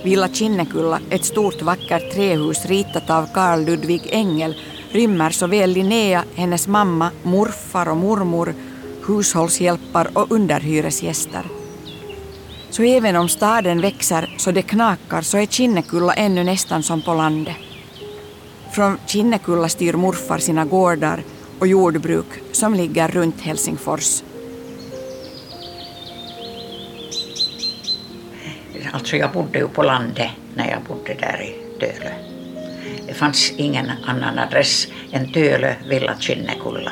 Villa 0.03 0.27
Kinnekulla, 0.27 0.99
ett 1.09 1.25
stort 1.25 1.61
vackert 1.61 2.13
trähus 2.13 2.65
ritat 2.65 3.09
av 3.09 3.27
Carl 3.33 3.65
Ludvig 3.65 4.01
Engel, 4.11 4.55
rymmer 4.93 5.29
såväl 5.29 5.71
Linnea, 5.71 6.23
hennes 6.35 6.67
mamma, 6.67 7.11
morfar 7.23 7.89
och 7.89 7.97
mormor, 7.97 8.53
hushållshjälpar 9.07 10.17
och 10.17 10.31
underhyresgäster. 10.31 11.43
Så 12.69 12.83
även 12.83 13.15
om 13.15 13.29
staden 13.29 13.81
växer 13.81 14.35
så 14.37 14.51
det 14.51 14.61
knakar 14.61 15.21
så 15.21 15.37
är 15.37 15.45
Kinnekulla 15.45 16.13
ännu 16.13 16.43
nästan 16.43 16.83
som 16.83 17.01
på 17.01 17.13
landet. 17.13 17.55
Från 18.71 18.97
Kinnekulla 19.07 19.69
styr 19.69 19.93
morfar 19.93 20.37
sina 20.37 20.65
gårdar 20.65 21.23
och 21.59 21.67
jordbruk 21.67 22.25
som 22.51 22.73
ligger 22.73 23.07
runt 23.07 23.41
Helsingfors. 23.41 24.23
Alltså 28.93 29.15
jag 29.15 29.31
bodde 29.31 29.59
ju 29.59 29.67
på 29.67 29.83
landet 29.83 30.29
när 30.55 30.69
jag 30.69 30.81
bodde 30.81 31.13
där 31.13 31.41
i 31.41 31.79
Dölö. 31.79 32.32
Det 33.13 33.19
fanns 33.19 33.51
ingen 33.57 33.91
annan 34.05 34.39
adress 34.39 34.87
än 35.11 35.33
Tölö, 35.33 35.73
Villa 35.89 36.15
Kinnekulla. 36.19 36.91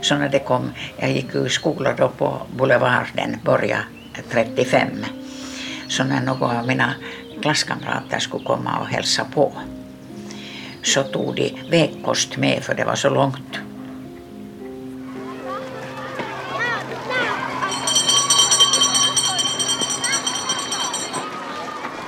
Så 0.00 0.16
när 0.16 0.28
det 0.28 0.38
kom, 0.38 0.72
jag 0.96 1.12
gick 1.12 1.34
i 1.34 1.48
skolan 1.48 1.94
då 1.98 2.08
på 2.08 2.42
Boulevarden, 2.56 3.36
började 3.44 3.84
35. 4.30 4.88
Så 5.88 6.04
när 6.04 6.20
någon 6.20 6.56
av 6.56 6.66
mina 6.66 6.94
klasskamrater 7.42 8.18
skulle 8.18 8.44
komma 8.44 8.78
och 8.78 8.86
hälsa 8.86 9.24
på 9.34 9.52
så 10.82 11.02
tog 11.02 11.36
de 11.36 11.54
vägkost 11.70 12.36
med 12.36 12.62
för 12.62 12.74
det 12.74 12.84
var 12.84 12.94
så 12.94 13.10
långt. 13.10 13.67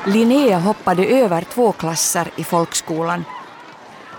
Linnea 0.06 0.58
hoppade 0.58 1.06
över 1.06 1.42
två 1.42 1.72
klasser 1.72 2.28
i 2.36 2.44
folkskolan 2.44 3.24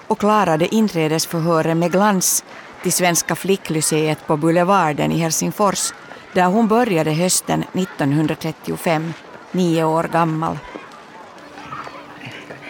och 0.07 0.19
klarade 0.19 0.75
inträdesförhören 0.75 1.79
med 1.79 1.91
glans 1.91 2.43
till 2.83 2.93
Svenska 2.93 3.35
flicklyceet 3.35 4.27
på 4.27 4.37
Boulevarden 4.37 5.11
i 5.11 5.17
Helsingfors 5.17 5.93
där 6.33 6.45
hon 6.45 6.67
började 6.67 7.11
hösten 7.11 7.63
1935, 7.73 9.13
nio 9.51 9.83
år 9.83 10.03
gammal. 10.03 10.57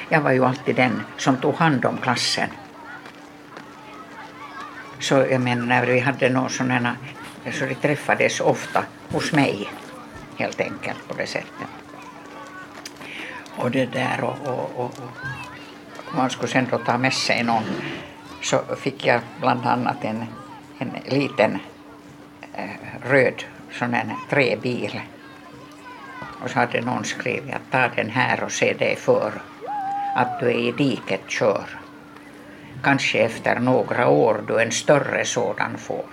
Jag 0.09 0.21
var 0.21 0.31
ju 0.31 0.45
alltid 0.45 0.75
den 0.75 1.01
som 1.17 1.37
tog 1.37 1.55
hand 1.55 1.85
om 1.85 1.97
klassen. 1.97 2.49
Så 4.99 5.15
jag 5.15 5.41
menar, 5.41 5.65
när 5.65 5.85
vi 5.85 5.99
hade 5.99 6.29
någon 6.29 6.49
sådana, 6.49 6.95
så 7.51 7.65
de 7.65 7.75
träffades 7.75 8.39
ofta 8.39 8.83
hos 9.11 9.31
mig, 9.31 9.69
helt 10.37 10.61
enkelt 10.61 11.07
på 11.07 11.13
det 11.13 11.27
sättet. 11.27 11.80
Och 13.57 13.71
det 13.71 13.85
där 13.85 14.23
och, 14.23 14.47
och, 14.47 14.71
och, 14.75 14.91
och 16.07 16.15
man 16.15 16.29
skulle 16.29 16.51
sen 16.51 16.67
då 16.71 16.77
ta 16.77 16.97
med 16.97 17.13
sig 17.13 17.43
någon 17.43 17.63
så 18.41 18.61
fick 18.75 19.05
jag 19.05 19.21
bland 19.39 19.65
annat 19.65 20.03
en, 20.03 20.25
en 20.79 20.91
liten 21.05 21.59
eh, 22.53 23.09
röd 23.09 23.43
sån 23.71 23.93
här 23.93 24.15
träbil. 24.29 25.01
Och 26.43 26.49
så 26.49 26.59
hade 26.59 26.81
någon 26.81 27.03
skrivit 27.03 27.55
att 27.55 27.71
ta 27.71 27.87
den 27.95 28.09
här 28.09 28.43
och 28.43 28.51
se 28.51 28.73
dig 28.73 28.95
för 28.95 29.41
att 30.15 30.39
du 30.39 30.45
är 30.45 30.57
i 30.57 30.71
diket 30.71 31.21
kör. 31.27 31.65
Kanske 32.83 33.17
efter 33.17 33.59
några 33.59 34.07
år 34.07 34.43
du 34.47 34.61
en 34.61 34.71
större 34.71 35.25
sådan 35.25 35.77
får. 35.77 36.05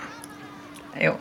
Jo. 1.01 1.13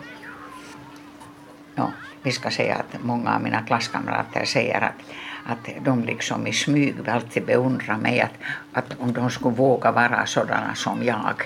Ja, 1.75 1.91
vi 2.21 2.31
ska 2.31 2.49
säga 2.51 2.75
att 2.75 3.03
många 3.03 3.35
av 3.35 3.41
mina 3.41 3.61
klasskamrater 3.61 4.45
säger 4.45 4.81
att, 4.81 5.01
att 5.47 5.69
de 5.81 6.03
liksom 6.03 6.47
i 6.47 6.53
smyg 6.53 7.09
alltid 7.09 7.45
beundrar 7.45 7.97
mig 7.97 8.21
att, 8.21 8.33
att 8.71 8.99
om 8.99 9.13
de 9.13 9.29
skulle 9.29 9.55
våga 9.55 9.91
vara 9.91 10.25
sådana 10.25 10.75
som 10.75 11.03
jag. 11.03 11.43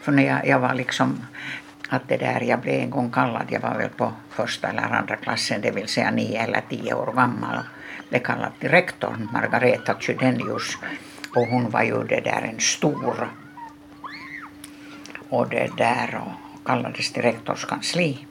För 0.00 0.12
när 0.12 0.22
jag, 0.22 0.46
jag 0.46 0.58
var 0.58 0.74
liksom 0.74 1.20
att 1.88 2.08
det 2.08 2.16
där, 2.16 2.40
jag 2.40 2.60
blev 2.60 2.80
en 2.80 2.90
gång 2.90 3.10
kallad, 3.10 3.46
jag 3.48 3.60
var 3.60 3.74
väl 3.78 3.88
på 3.88 4.12
första 4.30 4.68
eller 4.68 4.82
andra 4.82 5.16
klassen, 5.16 5.60
det 5.60 5.70
vill 5.70 5.88
säga 5.88 6.10
nio 6.10 6.42
eller 6.42 6.62
tio 6.68 6.94
år 6.94 7.12
gammal, 7.12 7.58
blev 8.08 8.20
kallad 8.20 8.52
till 8.58 8.70
rektorn, 8.70 9.28
Margareta 9.32 9.94
Chydenius, 10.00 10.78
och 11.34 11.46
hon 11.46 11.70
var 11.70 11.82
ju 11.82 12.04
det 12.04 12.20
där 12.20 12.42
en 12.52 12.60
stor 12.60 13.28
och 15.28 15.48
det 15.48 15.70
där 15.76 16.20
och 16.24 16.66
kallades 16.66 17.12
till 17.12 17.22
rektors 17.22 17.64
kansli 17.64 18.26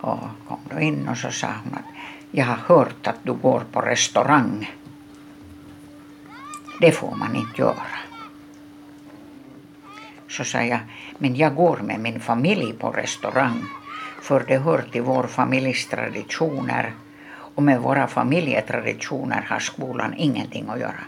och 0.00 0.20
kom 0.48 0.60
då 0.70 0.80
in 0.80 1.08
och 1.08 1.16
så 1.16 1.30
sa 1.30 1.48
hon 1.64 1.74
att 1.74 1.97
jag 2.30 2.44
har 2.44 2.56
hört 2.56 3.06
att 3.06 3.18
du 3.22 3.32
går 3.32 3.62
på 3.72 3.80
restaurang. 3.80 4.70
Det 6.80 6.92
får 6.92 7.14
man 7.16 7.36
inte 7.36 7.60
göra. 7.60 7.86
Så 10.28 10.44
sa 10.44 10.62
jag, 10.62 10.80
men 11.18 11.36
jag 11.36 11.54
går 11.54 11.76
med 11.76 12.00
min 12.00 12.20
familj 12.20 12.72
på 12.72 12.90
restaurang 12.90 13.64
för 14.22 14.44
det 14.48 14.58
hör 14.58 14.84
till 14.92 15.02
vår 15.02 15.24
familjs 15.26 15.86
traditioner 15.86 16.94
och 17.54 17.62
med 17.62 17.80
våra 17.80 18.06
familjetraditioner 18.06 19.46
har 19.50 19.58
skolan 19.58 20.14
ingenting 20.16 20.68
att 20.68 20.80
göra. 20.80 21.04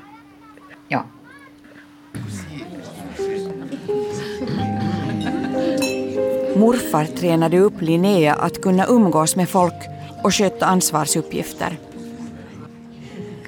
Ja. 0.88 1.04
Morfar 6.56 7.04
tränade 7.04 7.58
upp 7.58 7.80
Linnea 7.80 8.34
att 8.34 8.62
kunna 8.62 8.86
umgås 8.86 9.36
med 9.36 9.48
folk 9.48 9.99
och 10.22 10.34
sköta 10.34 10.66
ansvarsuppgifter. 10.66 11.78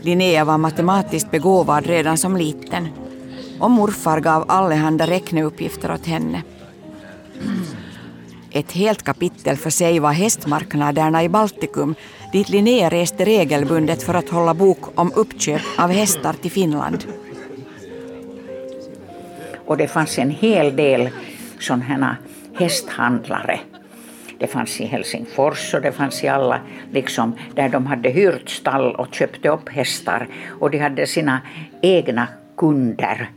Linnea 0.00 0.44
var 0.44 0.58
matematiskt 0.58 1.30
begåvad 1.30 1.86
redan 1.86 2.18
som 2.18 2.36
liten 2.36 2.88
och 3.60 3.70
morfar 3.70 4.20
gav 4.20 4.44
allehanda 4.48 5.06
räkneuppgifter 5.06 5.92
åt 5.92 6.06
henne. 6.06 6.42
Ett 8.50 8.72
helt 8.72 9.02
kapitel 9.02 9.56
för 9.56 9.70
sig 9.70 9.98
var 9.98 10.12
hästmarknaderna 10.12 11.24
i 11.24 11.28
Baltikum 11.28 11.94
dit 12.32 12.48
Linnea 12.48 12.88
reste 12.88 13.24
regelbundet 13.24 14.02
för 14.02 14.14
att 14.14 14.28
hålla 14.28 14.54
bok 14.54 14.78
om 14.94 15.12
uppköp 15.14 15.62
av 15.78 15.90
hästar 15.90 16.32
till 16.32 16.50
Finland. 16.50 17.04
Och 19.66 19.76
det 19.76 19.88
fanns 19.88 20.18
en 20.18 20.30
hel 20.30 20.76
del 20.76 21.10
sådana 21.60 22.16
hästhandlare. 22.58 23.60
Det 24.38 24.46
fanns 24.46 24.80
i 24.80 24.84
Helsingfors 24.84 25.74
och 25.74 25.80
det 25.80 25.92
fanns 25.92 26.24
i 26.24 26.28
alla, 26.28 26.60
liksom, 26.92 27.38
där 27.54 27.68
de 27.68 27.86
hade 27.86 28.10
hyrt 28.10 28.48
stall 28.48 28.94
och 28.94 29.14
köpte 29.14 29.48
upp 29.48 29.68
hästar. 29.68 30.28
Och 30.60 30.70
de 30.70 30.78
hade 30.78 31.06
sina 31.06 31.40
egna 31.82 32.28
kunder. 32.56 33.30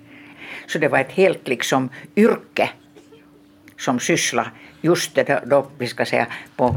Så 0.68 0.80
det 0.80 0.88
var 0.88 1.00
ett 1.00 1.12
helt 1.12 1.48
liksom 1.48 1.90
yrke 2.16 2.70
som 3.78 4.00
sysslade 4.00 4.50
just 4.86 5.16
det 5.16 5.42
då, 5.46 5.68
vi 5.78 5.88
ska 5.88 6.06
säga, 6.06 6.28
på, 6.56 6.75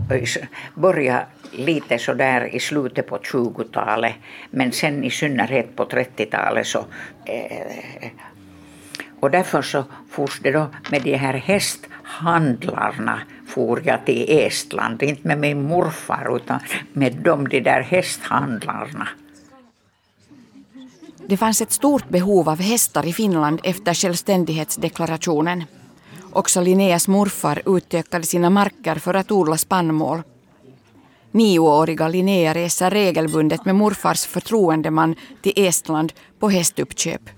börja 0.75 1.27
lite 1.53 1.99
så 1.99 2.15
där 2.15 2.55
i 2.55 2.61
slutet 2.61 3.07
på 3.07 3.19
20-talet, 3.19 4.15
men 4.50 4.73
sen 4.73 5.04
i 5.04 5.11
synnerhet 5.11 5.76
på 5.76 5.85
30-talet 5.85 6.67
så 6.67 6.78
eh, 7.25 8.11
och 9.21 9.31
därför 9.31 9.63
så 9.63 9.85
fors 10.11 10.41
det 10.43 10.50
då 10.50 10.67
med 10.91 11.02
de 11.02 11.17
här 11.17 11.35
hästhandlarna 11.35 13.21
for 13.47 13.83
jag 13.85 14.07
till 14.07 14.26
Estland, 14.28 15.02
inte 15.02 15.28
med 15.28 15.39
min 15.39 15.63
morfar 15.63 16.37
utan 16.37 16.61
med 16.93 17.13
de, 17.13 17.49
de 17.49 17.61
där 17.61 17.83
hästhandlarna. 17.83 19.09
Det 21.26 21.37
fanns 21.37 21.61
ett 21.61 21.73
stort 21.73 22.09
behov 22.09 22.49
av 22.49 22.61
hästar 22.61 23.07
i 23.07 23.13
Finland 23.13 23.61
efter 23.65 23.95
självständighetsdeklarationen. 23.95 25.65
Också 26.33 26.61
Linneas 26.61 27.09
morfar 27.09 27.76
utökade 27.76 28.25
sina 28.25 28.50
marker 28.50 28.95
för 28.95 29.15
att 29.15 29.31
odla 29.31 29.57
spannmål. 29.57 30.23
Nioåriga 31.31 32.09
Linnea 32.09 32.54
reser 32.54 32.91
regelbundet 32.91 33.65
med 33.65 33.75
morfars 33.75 34.26
förtroendeman 34.26 35.15
till 35.43 35.52
Estland 35.57 36.13
på 36.39 36.49
hästuppköp. 36.50 37.38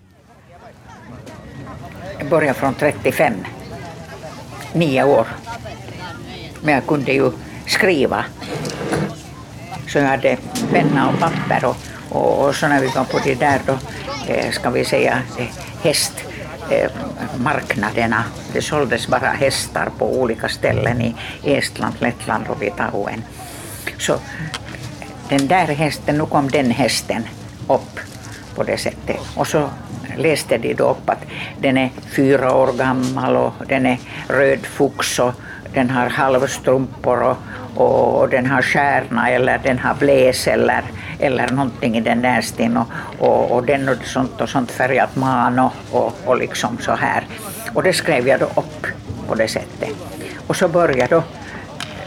Jag 2.20 2.28
började 2.28 2.58
från 2.58 2.74
35, 2.74 3.32
nio 4.72 5.04
år. 5.04 5.26
Men 6.62 6.74
jag 6.74 6.86
kunde 6.86 7.12
ju 7.12 7.30
skriva. 7.66 8.24
Så 9.88 9.98
jag 9.98 10.04
hade 10.04 10.36
penna 10.72 11.08
och 11.08 11.18
papper 11.18 11.64
och, 11.64 11.76
och, 12.10 12.44
och 12.44 12.54
så 12.54 12.68
när 12.68 12.80
vi 12.80 12.86
var 12.86 13.04
på 13.04 13.18
de 13.24 13.34
där 13.34 13.60
då, 13.66 13.78
eh, 14.32 14.50
ska 14.50 14.70
vi 14.70 14.84
säga, 14.84 15.22
eh, 15.38 15.46
hästmarknaderna. 15.82 18.16
Eh, 18.16 18.22
det 18.52 18.62
såldes 18.62 19.08
bara 19.08 19.28
hästar 19.28 19.90
på 19.98 20.20
olika 20.20 20.48
ställen 20.48 21.00
i 21.00 21.14
Estland, 21.44 21.94
Lettland 21.98 22.44
och 22.48 22.60
Litauen. 22.60 23.24
Så 23.98 24.16
den 25.28 25.46
där 25.46 25.66
hästen, 25.66 26.18
nu 26.18 26.26
kom 26.26 26.50
den 26.50 26.70
hästen 26.70 27.22
upp 27.68 28.00
på 28.54 28.62
det 28.62 28.78
sättet. 28.78 29.16
Och 29.36 29.46
så 29.46 29.70
läste 30.16 30.58
de 30.58 30.74
då 30.74 30.90
upp 30.90 31.10
att 31.10 31.24
den 31.60 31.76
är 31.76 31.90
fyra 32.16 32.54
år 32.54 32.72
gammal 32.72 33.36
och 33.36 33.52
den 33.68 33.86
är 33.86 33.98
röd 34.28 34.66
fux 34.66 35.18
och 35.18 35.34
den 35.74 35.90
har 35.90 36.08
halvstrumpor 36.08 37.22
och, 37.22 37.36
och, 37.74 38.28
den 38.28 38.46
har 38.46 38.62
stjärna 38.62 39.30
eller 39.30 39.60
den 39.62 39.78
har 39.78 39.94
bläs 39.94 40.46
eller, 40.46 40.82
eller 41.18 41.48
någonting 41.48 41.96
i 41.96 42.00
den 42.00 42.22
där 42.22 42.40
stilen 42.40 42.76
och, 42.76 42.86
och, 43.18 43.50
och 43.50 43.64
den 43.66 43.88
och 43.88 44.04
sånt 44.04 44.40
och 44.40 44.48
sånt 44.48 44.70
färgat 44.70 45.16
man 45.16 45.58
och, 45.58 45.72
och, 45.90 46.12
och 46.24 46.38
liksom 46.38 46.78
så 46.78 46.92
här. 46.92 47.26
Och 47.74 47.82
det 47.82 47.92
skrev 47.92 48.28
jag 48.28 48.40
då 48.40 48.46
upp 48.46 48.86
på 49.28 49.34
det 49.34 49.48
sättet. 49.48 49.90
Och 50.46 50.56
så 50.56 50.68
började 50.68 51.14
då, 51.14 51.22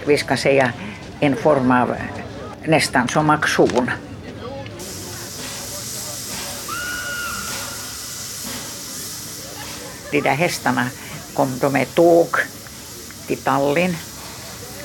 vi 0.06 0.18
ska 0.18 0.38
säga, 0.38 0.72
en 1.20 1.36
form 1.36 1.72
av 1.72 1.96
nästan 2.66 3.08
som 3.08 3.30
aktion. 3.30 3.92
De 10.13 10.21
där 10.21 10.36
hästarna 10.36 10.89
kom 11.34 11.60
de 11.60 11.73
med 11.73 11.95
tåg 11.95 12.28
till 13.28 13.38
Tallinn 13.38 13.95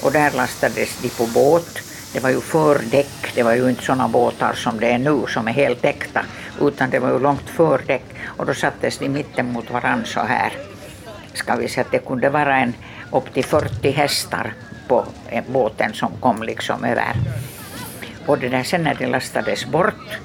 och 0.03 0.13
där 0.13 0.31
lastades 0.31 0.99
de 1.03 1.09
på 1.09 1.27
båt. 1.27 1.79
Det 2.13 2.21
var 2.21 2.31
ju 2.31 2.41
fördäck, 2.41 3.33
det 3.35 3.43
var 3.43 3.53
ju 3.53 3.69
inte 3.71 3.83
sådana 3.83 4.09
båtar 4.09 4.55
som 4.55 4.81
det 4.81 4.87
är 4.87 4.99
nu 4.99 5.25
som 5.29 5.49
är 5.49 5.53
helt 5.53 5.85
äkta 5.85 6.25
utan 6.61 6.91
det 6.91 6.99
var 6.99 7.13
ju 7.13 7.19
långt 7.19 7.51
fördäck 7.51 8.05
och 8.25 8.47
då 8.47 8.55
sattes 8.55 8.99
de 8.99 9.09
mitten 9.09 9.53
mot 9.53 9.71
varann 9.71 10.05
så 10.07 10.21
här. 10.21 10.53
Ska 11.35 11.57
vi 11.57 11.69
säga 11.69 11.85
att 11.85 11.93
det 11.93 12.07
kunde 12.07 12.31
vara 12.31 12.57
en 12.57 12.75
upp 13.13 13.35
till 13.35 13.45
40 13.45 13.91
hästar 13.91 14.55
på 14.89 15.07
båten 15.49 15.95
som 15.95 16.13
kom 16.21 16.43
liksom 16.43 16.85
över. 16.85 17.15
Och 18.27 18.39
det 18.39 18.49
där 18.49 18.63
sen 18.63 18.83
när 18.83 18.95
de 18.95 19.07
lastades 19.07 19.67
bort 19.67 20.19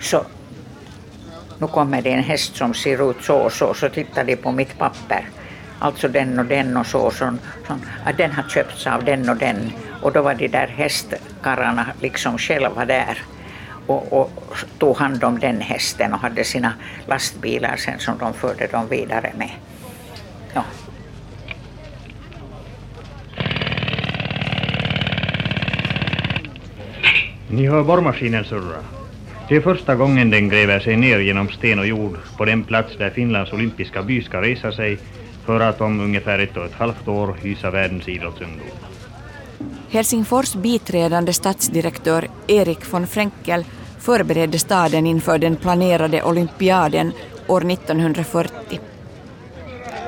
så 0.00 0.24
nu 1.58 1.66
kommer 1.66 2.02
det 2.02 2.12
en 2.12 2.22
häst 2.22 2.56
som 2.56 2.74
ser 2.74 3.10
ut 3.10 3.16
så 3.24 3.36
och 3.36 3.52
så, 3.52 3.74
så 3.74 3.88
tittar 3.88 4.24
de 4.24 4.36
på 4.36 4.52
mitt 4.52 4.78
papper. 4.78 5.28
Alltså 5.78 6.08
den 6.08 6.38
och 6.38 6.44
den 6.44 6.76
och 6.76 6.86
så. 6.86 6.98
och 6.98 7.12
så, 7.12 7.36
så 7.66 7.74
att 8.04 8.16
den 8.16 8.32
har 8.32 8.42
köpts 8.42 8.86
av 8.86 9.04
den 9.04 9.28
och 9.28 9.36
den. 9.36 9.72
Och 10.02 10.12
då 10.12 10.22
var 10.22 10.34
de 10.34 10.48
där 10.48 10.66
hästkarlarna 10.66 11.86
liksom 12.00 12.38
själva 12.38 12.84
där 12.84 13.18
och, 13.86 14.12
och 14.12 14.30
tog 14.78 14.96
hand 14.96 15.24
om 15.24 15.38
den 15.38 15.60
hästen 15.60 16.12
och 16.12 16.18
hade 16.18 16.44
sina 16.44 16.72
lastbilar 17.06 17.76
sen 17.76 17.98
som 17.98 18.18
de 18.18 18.34
förde 18.34 18.66
dem 18.66 18.88
vidare 18.88 19.32
med. 19.36 19.50
Ja. 20.54 20.64
Ni 27.48 27.66
hör 27.66 27.82
borrmaskinen 27.82 28.44
surra. 28.44 28.95
Det 29.48 29.56
är 29.56 29.60
första 29.60 29.94
gången 29.94 30.30
den 30.30 30.48
gräver 30.48 30.80
sig 30.80 30.96
ner 30.96 31.18
genom 31.18 31.48
sten 31.48 31.78
och 31.78 31.86
jord 31.86 32.18
på 32.36 32.44
den 32.44 32.64
plats 32.64 32.96
där 32.98 33.10
Finlands 33.10 33.52
olympiska 33.52 34.02
by 34.02 34.22
ska 34.22 34.42
resa 34.42 34.72
sig 34.72 34.98
för 35.44 35.60
att 35.60 35.80
om 35.80 36.00
ungefär 36.00 36.38
ett 36.38 36.56
och 36.56 36.64
ett 36.64 36.72
halvt 36.72 37.08
år 37.08 37.36
hysa 37.42 37.70
världens 37.70 38.08
idrottsungdom. 38.08 38.66
Helsingfors 39.90 40.54
biträdande 40.54 41.32
stadsdirektör 41.32 42.28
Erik 42.46 42.92
von 42.92 43.06
Frenkel 43.06 43.64
förberedde 44.00 44.58
staden 44.58 45.06
inför 45.06 45.38
den 45.38 45.56
planerade 45.56 46.22
olympiaden 46.22 47.12
år 47.46 47.70
1940. 47.70 48.80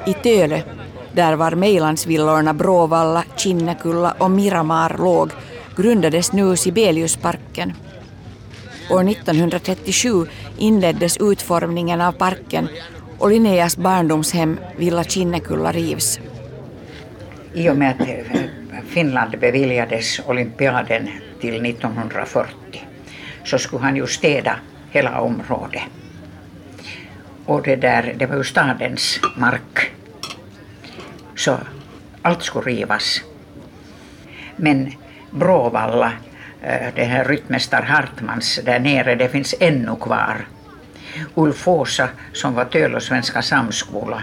I 0.07 0.13
Töle, 0.13 0.63
där 1.13 1.37
var 1.37 1.51
Mejlandsvillorna 1.51 2.55
Bråvalla, 2.55 3.25
Kinnekulla 3.37 4.15
och 4.19 4.31
Miramar 4.31 4.97
låg, 4.99 5.31
grundades 5.77 6.33
nu 6.33 6.57
Sibeliusparken. 6.57 7.73
År 8.91 9.09
1937 9.09 10.27
inleddes 10.59 11.17
utformningen 11.17 12.01
av 12.01 12.13
parken 12.13 12.69
och 13.19 13.31
Linneas 13.31 13.77
barndomshem 13.77 14.59
Villa 14.77 15.05
Kinnekulla 15.05 15.73
rivs. 15.73 16.21
i 17.55 17.69
och 17.71 17.77
med 17.77 17.91
att 17.91 18.09
eh, 18.09 18.41
Finland 18.89 19.39
beviljades 19.39 20.21
olympiaden 20.27 21.09
till 21.41 21.67
1940 21.67 22.85
så 23.45 23.59
skulle 23.59 23.83
han 23.83 23.97
ju 23.97 24.07
städa 24.07 24.57
hela 24.91 25.21
området. 25.21 25.83
Och 27.45 27.63
det 27.63 27.77
där, 27.77 28.15
det 28.19 28.27
var 28.27 28.37
ju 28.37 28.45
stadens 28.45 29.21
mark. 29.37 29.93
Så 31.37 31.59
allt 32.23 32.43
skulle 32.43 32.71
rivas. 32.71 33.23
Men 34.57 34.93
Bråvalla, 35.31 36.13
eh, 36.63 36.95
det 36.95 37.05
här 37.05 37.25
ryttmästare 37.25 37.85
Hartmans 37.85 38.61
där 38.65 38.79
nere, 38.79 39.15
det 39.15 39.29
finns 39.29 39.55
ännu 39.61 39.97
kvar. 39.97 40.47
Ulf 41.35 41.69
Åsa 41.69 42.09
som 42.33 42.55
var 42.55 42.65
Tölö 42.65 43.01
Svenska 43.01 43.43
Samskola, 43.43 44.23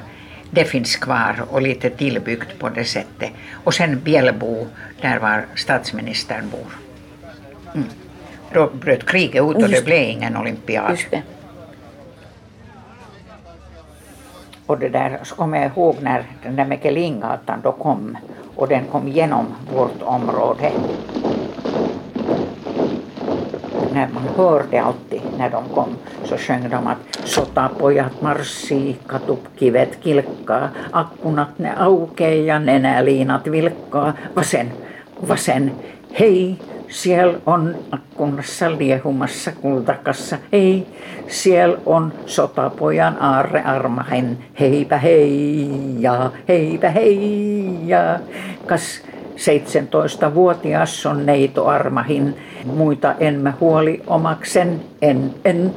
det 0.51 0.65
finns 0.65 0.95
kvar 0.95 1.45
och 1.49 1.61
lite 1.61 1.89
tillbyggt 1.89 2.59
på 2.59 2.69
det 2.69 2.85
sättet. 2.85 3.29
Och 3.63 3.73
sen 3.73 3.99
Bjällbo, 4.03 4.67
där 5.01 5.19
var 5.19 5.45
statsministern 5.55 6.49
bor. 6.49 6.77
Mm. 7.73 7.87
Då 8.53 8.69
bröt 8.69 9.05
kriget 9.05 9.35
ut 9.35 9.55
och 9.55 9.69
det 9.69 9.85
blev 9.85 10.09
ingen 10.09 10.37
olympiad. 10.37 10.91
Just 10.91 11.11
det. 11.11 11.21
Och 14.65 14.79
det 14.79 14.89
där 14.89 15.19
så 15.23 15.35
kommer 15.35 15.61
jag 15.61 15.71
ihåg 15.71 15.95
när 16.01 16.23
den 16.43 16.55
där 16.55 16.65
Mäkelingatan 16.65 17.59
då 17.63 17.71
kom 17.71 18.17
och 18.55 18.67
den 18.67 18.85
kom 18.91 19.07
genom 19.07 19.45
vårt 19.73 20.01
område. 20.01 20.71
När 23.95 24.07
man 24.13 24.23
hörde 24.37 24.83
alltid 24.83 25.21
när 25.37 25.49
de 25.49 25.69
kom 25.69 25.95
så 26.23 26.37
sjöng 26.37 26.69
de 26.69 26.87
att 26.87 26.97
sotapojat 27.23 28.21
marssii, 28.21 28.97
katupkivet 29.07 29.95
kilkkaa, 30.03 30.69
akkunat 30.91 31.59
ne 31.59 31.71
aukee 31.77 32.43
ja 32.43 32.59
nenäliinat 32.59 33.47
vilkkaa. 33.47 34.13
Vasen, 34.35 34.71
vasen, 35.27 35.71
hei, 36.19 36.59
siellä 36.89 37.37
on 37.45 37.75
akkunnassa 37.91 38.77
liehumassa 38.77 39.51
kultakassa, 39.61 40.37
hei, 40.51 40.87
siellä 41.27 41.77
on 41.85 42.13
sotapojan 42.25 43.17
aarre 43.19 43.61
armahen, 43.61 44.37
heipä 44.59 44.97
hei 44.97 45.69
ja 45.99 46.31
heipä 46.47 46.89
hei 46.89 47.77
ja 47.85 48.19
kas 48.65 49.01
17-vuotias 49.35 51.05
on 51.05 51.25
neito 51.25 51.67
armahin, 51.67 52.35
muita 52.65 53.15
en 53.19 53.35
mä 53.35 53.53
huoli 53.59 54.01
omaksen, 54.07 54.81
en, 55.01 55.35
en. 55.45 55.73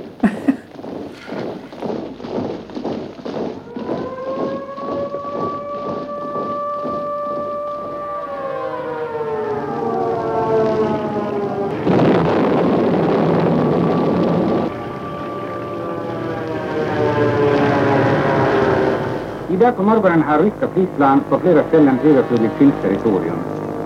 Morgonen 19.89 20.23
har 20.23 20.39
ryska 20.39 20.69
flygplan 20.75 21.21
på 21.29 21.39
flera 21.39 21.63
ställen 21.69 21.99
överflugit 22.05 22.53
finskt 22.59 22.83
territorium. 22.83 23.39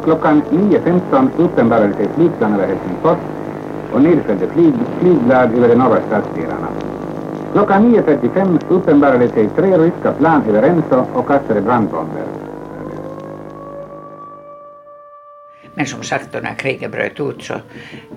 Klockan 0.05 0.43
9.15 0.51 1.29
uppenbarade 1.37 1.95
sig 1.95 2.09
flygplan 2.15 2.55
över 2.55 2.67
Helsingfors 2.67 3.19
och 3.93 4.03
nedfällde 4.03 4.47
flyg, 4.49 4.75
flygblad 5.01 5.55
över 5.55 5.69
de 5.69 5.75
norra 5.75 6.01
stadsdelarna. 6.07 6.69
Klockan 7.53 7.95
9.35 7.95 8.59
uppenbarade 8.69 9.29
sig 9.29 9.49
tre 9.57 9.79
ryska 9.79 10.13
plan 10.13 10.43
över 10.49 10.63
Enso 10.63 11.05
och 11.15 11.27
kastade 11.27 11.61
brandbomber. 11.61 12.25
Men 15.75 15.87
som 15.87 16.03
sagt, 16.03 16.33
då 16.33 16.39
när 16.39 16.55
kriget 16.55 16.91
bröt 16.91 17.21
ut 17.21 17.43
så 17.43 17.55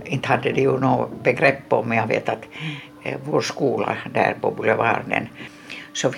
inte 0.05 0.27
hade 0.27 0.51
de 0.51 0.61
ju 0.61 0.79
något 0.79 1.23
begrepp 1.23 1.73
om, 1.73 1.91
jag 1.91 2.07
vet 2.07 2.29
att 2.29 2.43
eh, 3.03 3.17
vår 3.25 3.41
skola 3.41 3.97
där 4.13 4.35
på 4.41 4.51
Boulevarden, 4.51 5.27
så 5.93 6.11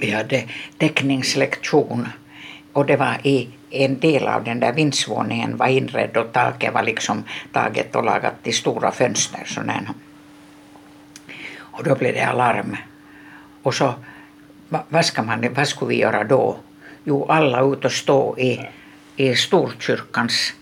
vi, 0.00 0.10
hade 0.10 0.44
teckningslektion 0.78 2.08
och 2.72 2.86
det 2.86 2.96
var 2.96 3.16
i 3.22 3.48
en 3.70 3.98
del 4.00 4.28
av 4.28 4.44
den 4.44 4.60
där 4.60 4.72
vindsvåningen 4.72 5.56
var 5.56 5.66
inredd 5.66 6.16
och 6.16 6.32
taket 6.32 6.74
var 6.74 6.82
liksom 6.82 7.24
taget 7.52 7.96
och 7.96 8.04
lagat 8.04 8.42
till 8.42 8.54
stora 8.54 8.90
fönster. 8.90 9.42
Sådär. 9.46 9.88
Och 11.58 11.84
då 11.84 11.94
blev 11.94 12.14
det 12.14 12.22
alarm. 12.22 12.76
Och 13.62 13.74
så, 13.74 13.94
vad, 14.68 15.04
ska 15.04 15.22
man, 15.22 15.54
vad 15.54 15.68
skulle 15.68 15.88
vi 15.88 16.00
göra 16.00 16.24
då? 16.24 16.56
Jo, 17.04 17.26
alla 17.28 17.60
ut 17.60 17.84
och 17.84 17.92
stå 17.92 18.38
i, 18.38 18.68
i 19.16 19.36
Storkyrkans, 19.36 20.52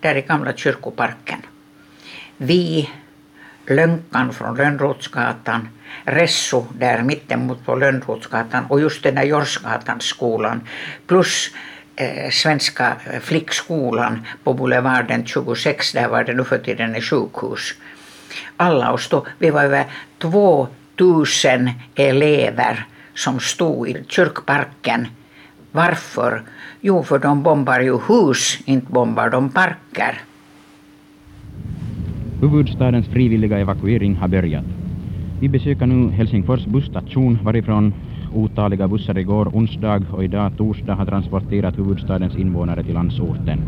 där 0.00 0.14
i 0.14 0.22
gamla 0.22 0.56
kyrkoparken. 0.56 1.42
Vi, 2.36 2.90
Lönkan 3.70 4.32
från 4.32 4.56
Lönnrotsgatan, 4.56 5.68
Ressu 6.04 6.62
där 6.78 7.02
mittemot 7.02 7.66
på 7.66 7.74
Lönnrotsgatan 7.74 8.64
och 8.68 8.80
just 8.80 9.02
den 9.02 9.14
där 9.14 9.22
Jorsgatans 9.22 10.04
skolan 10.04 10.60
plus 11.06 11.50
eh, 11.96 12.30
Svenska 12.30 12.96
eh, 13.10 13.20
flickskolan 13.20 14.26
på 14.44 14.54
Boulevarden 14.54 15.26
26, 15.26 15.92
där 15.92 16.08
var 16.08 16.24
det 16.24 16.34
nu 16.34 16.44
för 16.44 16.58
tiden 16.58 16.94
ett 16.94 17.04
sjukhus. 17.04 17.74
Alla 18.56 18.92
oss 18.92 19.08
då, 19.08 19.26
vi 19.38 19.50
var 19.50 19.64
över 19.64 19.84
2000 20.18 21.70
elever 21.94 22.86
som 23.14 23.40
stod 23.40 23.88
i 23.88 24.04
kyrkparken. 24.08 25.08
Varför? 25.72 26.42
Jo, 26.80 27.04
för 27.04 27.18
de 27.18 27.42
bombar 27.42 27.80
ju 27.80 27.98
hus, 28.08 28.58
inte 28.64 28.92
bombar 28.92 29.30
de 29.30 29.50
parker. 29.50 30.22
Huvudstadens 32.40 33.06
frivilliga 33.08 33.58
evakuering 33.58 34.14
har 34.14 34.28
börjat. 34.28 34.64
Vi 35.40 35.48
besöker 35.48 35.86
nu 35.86 36.10
Helsingfors 36.10 36.66
busstation 36.66 37.38
varifrån 37.42 37.94
otaliga 38.34 38.88
bussar 38.88 39.18
igår 39.18 39.48
onsdag 39.54 40.02
och 40.12 40.24
idag 40.24 40.52
torsdag 40.56 40.94
har 40.94 41.06
transporterat 41.06 41.78
huvudstadens 41.78 42.36
invånare 42.36 42.84
till 42.84 42.94
landsorten. 42.94 43.58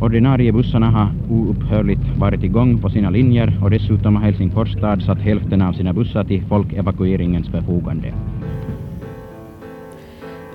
Ordinarie 0.00 0.52
bussarna 0.52 0.90
har 0.90 1.08
oupphörligt 1.30 2.18
varit 2.18 2.42
igång 2.44 2.78
på 2.78 2.90
sina 2.90 3.10
linjer 3.10 3.58
och 3.62 3.70
dessutom 3.70 4.16
har 4.16 4.22
Helsingfors 4.22 4.72
stad 4.72 5.02
satt 5.02 5.18
hälften 5.18 5.62
av 5.62 5.72
sina 5.72 5.92
bussar 5.92 6.24
till 6.24 6.44
folkevakueringens 6.44 7.48
förfogande. 7.48 8.14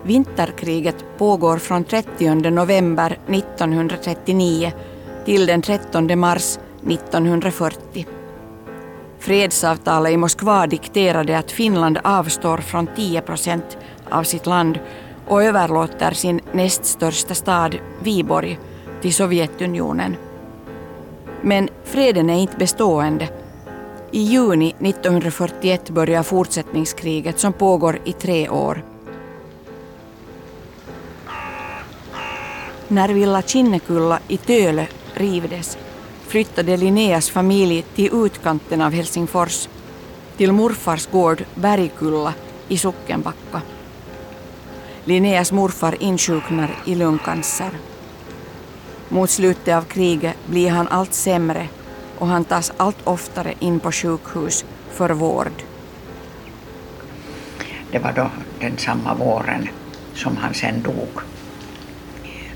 Vinterkriget 0.04 1.06
pågår 1.18 1.58
från 1.58 1.84
30 1.84 2.52
november 2.52 3.18
1939 3.28 4.72
till 5.26 5.46
den 5.46 5.62
13 5.62 6.20
mars 6.20 6.58
1940. 6.92 8.06
Fredsavtalet 9.20 10.14
i 10.14 10.18
Moskva 10.18 10.68
dikterade 10.68 11.38
att 11.38 11.52
Finland 11.52 12.00
avstår 12.04 12.58
från 12.58 12.88
10 12.96 13.22
procent 13.22 13.78
av 14.10 14.24
sitt 14.24 14.46
land 14.46 14.80
och 15.28 15.44
överlåter 15.44 16.12
sin 16.12 16.42
näst 16.52 16.86
största 16.86 17.34
stad, 17.34 17.78
Viborg, 18.04 18.60
till 19.02 19.14
Sovjetunionen. 19.14 20.16
Men 21.42 21.70
freden 21.84 22.30
är 22.30 22.40
inte 22.40 22.58
bestående. 22.58 23.30
I 24.12 24.22
juni 24.22 24.70
1941 24.70 25.90
börjar 25.90 26.24
fortsättningskriget 26.24 27.40
som 27.40 27.54
pågår 27.54 28.00
i 28.04 28.14
tre 28.14 28.50
år. 28.50 28.84
När 32.88 33.10
Villa 33.10 33.42
Kinnekulla 33.42 34.20
i 34.28 34.38
Töle 34.38 34.88
rivdes 35.14 35.78
flyttade 36.28 36.78
Linneas 36.78 37.30
familj 37.30 37.86
till 37.96 38.10
utkanten 38.14 38.82
av 38.82 38.92
Helsingfors, 38.92 39.68
till 40.38 40.52
morfars 40.52 41.08
gård 41.08 41.44
Bergkulla 41.56 42.34
i 42.68 42.78
Sockenbacka. 42.78 43.62
Linneas 45.06 45.52
morfar 45.52 45.96
insjuknar 46.00 46.76
i 46.86 46.96
lungcancer. 46.96 47.72
Mot 49.10 49.30
slutet 49.30 49.76
av 49.76 49.82
kriget 49.82 50.36
blir 50.48 50.70
han 50.70 50.88
allt 50.88 51.14
sämre 51.14 51.68
och 52.18 52.28
han 52.28 52.44
tas 52.44 52.72
allt 52.78 53.08
oftare 53.08 53.54
in 53.60 53.80
på 53.80 53.92
sjukhus 53.92 54.66
för 54.92 55.10
vård. 55.10 55.64
Det 57.92 58.00
var 58.00 58.14
då 58.14 58.30
den 58.60 58.78
samma 58.78 59.14
våren 59.14 59.70
som 60.14 60.38
han 60.38 60.54
sen 60.54 60.82
dog. 60.82 61.22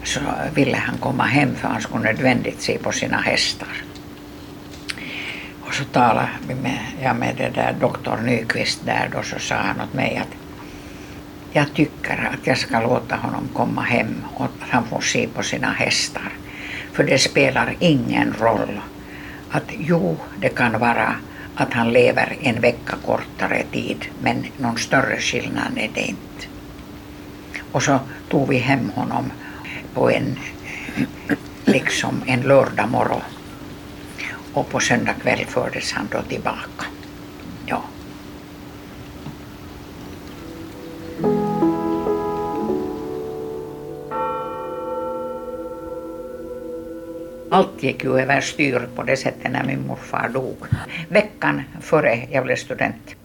Så 0.03 0.19
ville 0.53 0.77
han 0.77 0.97
komma 0.97 1.23
hem 1.23 1.55
för 1.55 1.67
han 1.67 1.81
skulle 1.81 2.03
nödvändigt 2.03 2.61
se 2.61 2.77
på 2.77 2.91
sina 2.91 3.17
hästar. 3.17 3.83
Och 5.61 5.73
så 5.73 5.83
talade 5.83 6.29
vi 6.47 6.55
med, 6.55 6.79
jag 7.01 7.15
med 7.15 7.35
det 7.37 7.49
där 7.49 7.75
doktor 7.79 8.17
Nyqvist 8.17 8.85
där 8.85 9.09
då 9.11 9.23
så 9.23 9.39
sa 9.39 9.55
han 9.55 9.81
åt 9.81 9.93
mig 9.93 10.17
att 10.17 10.37
jag 11.51 11.73
tycker 11.73 12.29
att 12.33 12.47
jag 12.47 12.57
ska 12.57 12.81
låta 12.81 13.15
honom 13.15 13.49
komma 13.53 13.81
hem 13.81 14.15
och 14.33 14.45
att 14.45 14.69
han 14.69 14.85
får 14.85 15.01
se 15.01 15.27
på 15.27 15.43
sina 15.43 15.71
hästar. 15.71 16.31
För 16.93 17.03
det 17.03 17.17
spelar 17.17 17.75
ingen 17.79 18.33
roll 18.39 18.81
att 19.49 19.71
jo, 19.77 20.17
det 20.39 20.49
kan 20.49 20.79
vara 20.79 21.15
att 21.55 21.73
han 21.73 21.93
lever 21.93 22.37
en 22.41 22.61
vecka 22.61 22.95
kortare 23.05 23.63
tid 23.71 24.05
men 24.23 24.45
någon 24.57 24.77
större 24.77 25.17
skillnad 25.19 25.77
är 25.77 25.89
det 25.93 26.01
inte. 26.01 26.47
Och 27.71 27.83
så 27.83 27.99
tog 28.29 28.49
vi 28.49 28.57
hem 28.57 28.89
honom 28.95 29.31
på 29.93 30.09
en, 30.09 30.39
liksom 31.65 32.23
en 32.27 32.41
lördag 32.41 32.89
morgon. 32.89 33.21
Och 34.53 34.69
på 34.69 34.79
söndag 34.79 35.13
kväll 35.13 35.45
fördes 35.45 35.91
han 35.91 36.07
då 36.11 36.21
tillbaka. 36.21 36.85
Ja. 37.65 37.83
Allt 47.49 47.83
gick 47.83 48.03
ju 48.03 48.19
överstyr 48.19 48.87
på 48.95 49.03
det 49.03 49.17
sättet 49.17 49.51
när 49.51 49.63
min 49.63 49.87
morfar 49.87 50.29
dog. 50.29 50.57
Veckan 51.09 51.61
före 51.81 52.27
jag 52.31 52.43
blev 52.43 52.55
student 52.55 53.15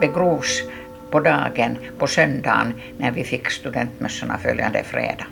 begrovs 0.00 0.62
på 1.10 1.20
dagen 1.20 1.78
på 1.98 2.06
söndagen 2.06 2.74
när 2.98 3.10
vi 3.10 3.24
fick 3.24 3.50
studentmössorna 3.50 4.38
följande 4.38 4.82
fredag. 4.82 5.26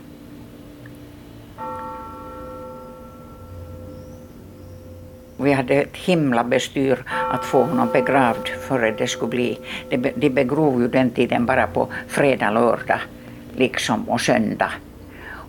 Vi 5.43 5.53
hade 5.53 5.75
ett 5.75 5.97
himla 5.97 6.45
bestyr 6.45 7.05
att 7.31 7.45
få 7.45 7.65
honom 7.65 7.89
begravd 7.93 8.49
före 8.49 8.91
det 8.91 9.07
skulle 9.07 9.31
bli. 9.31 9.59
De 10.15 10.31
begrov 10.31 10.83
ju 10.83 10.89
den 10.89 11.11
tiden 11.11 11.47
bara 11.47 11.67
på 11.67 11.89
fredag, 12.09 12.51
lördag 12.51 13.01
liksom 13.57 14.09
och 14.09 14.21
söndag. 14.21 14.73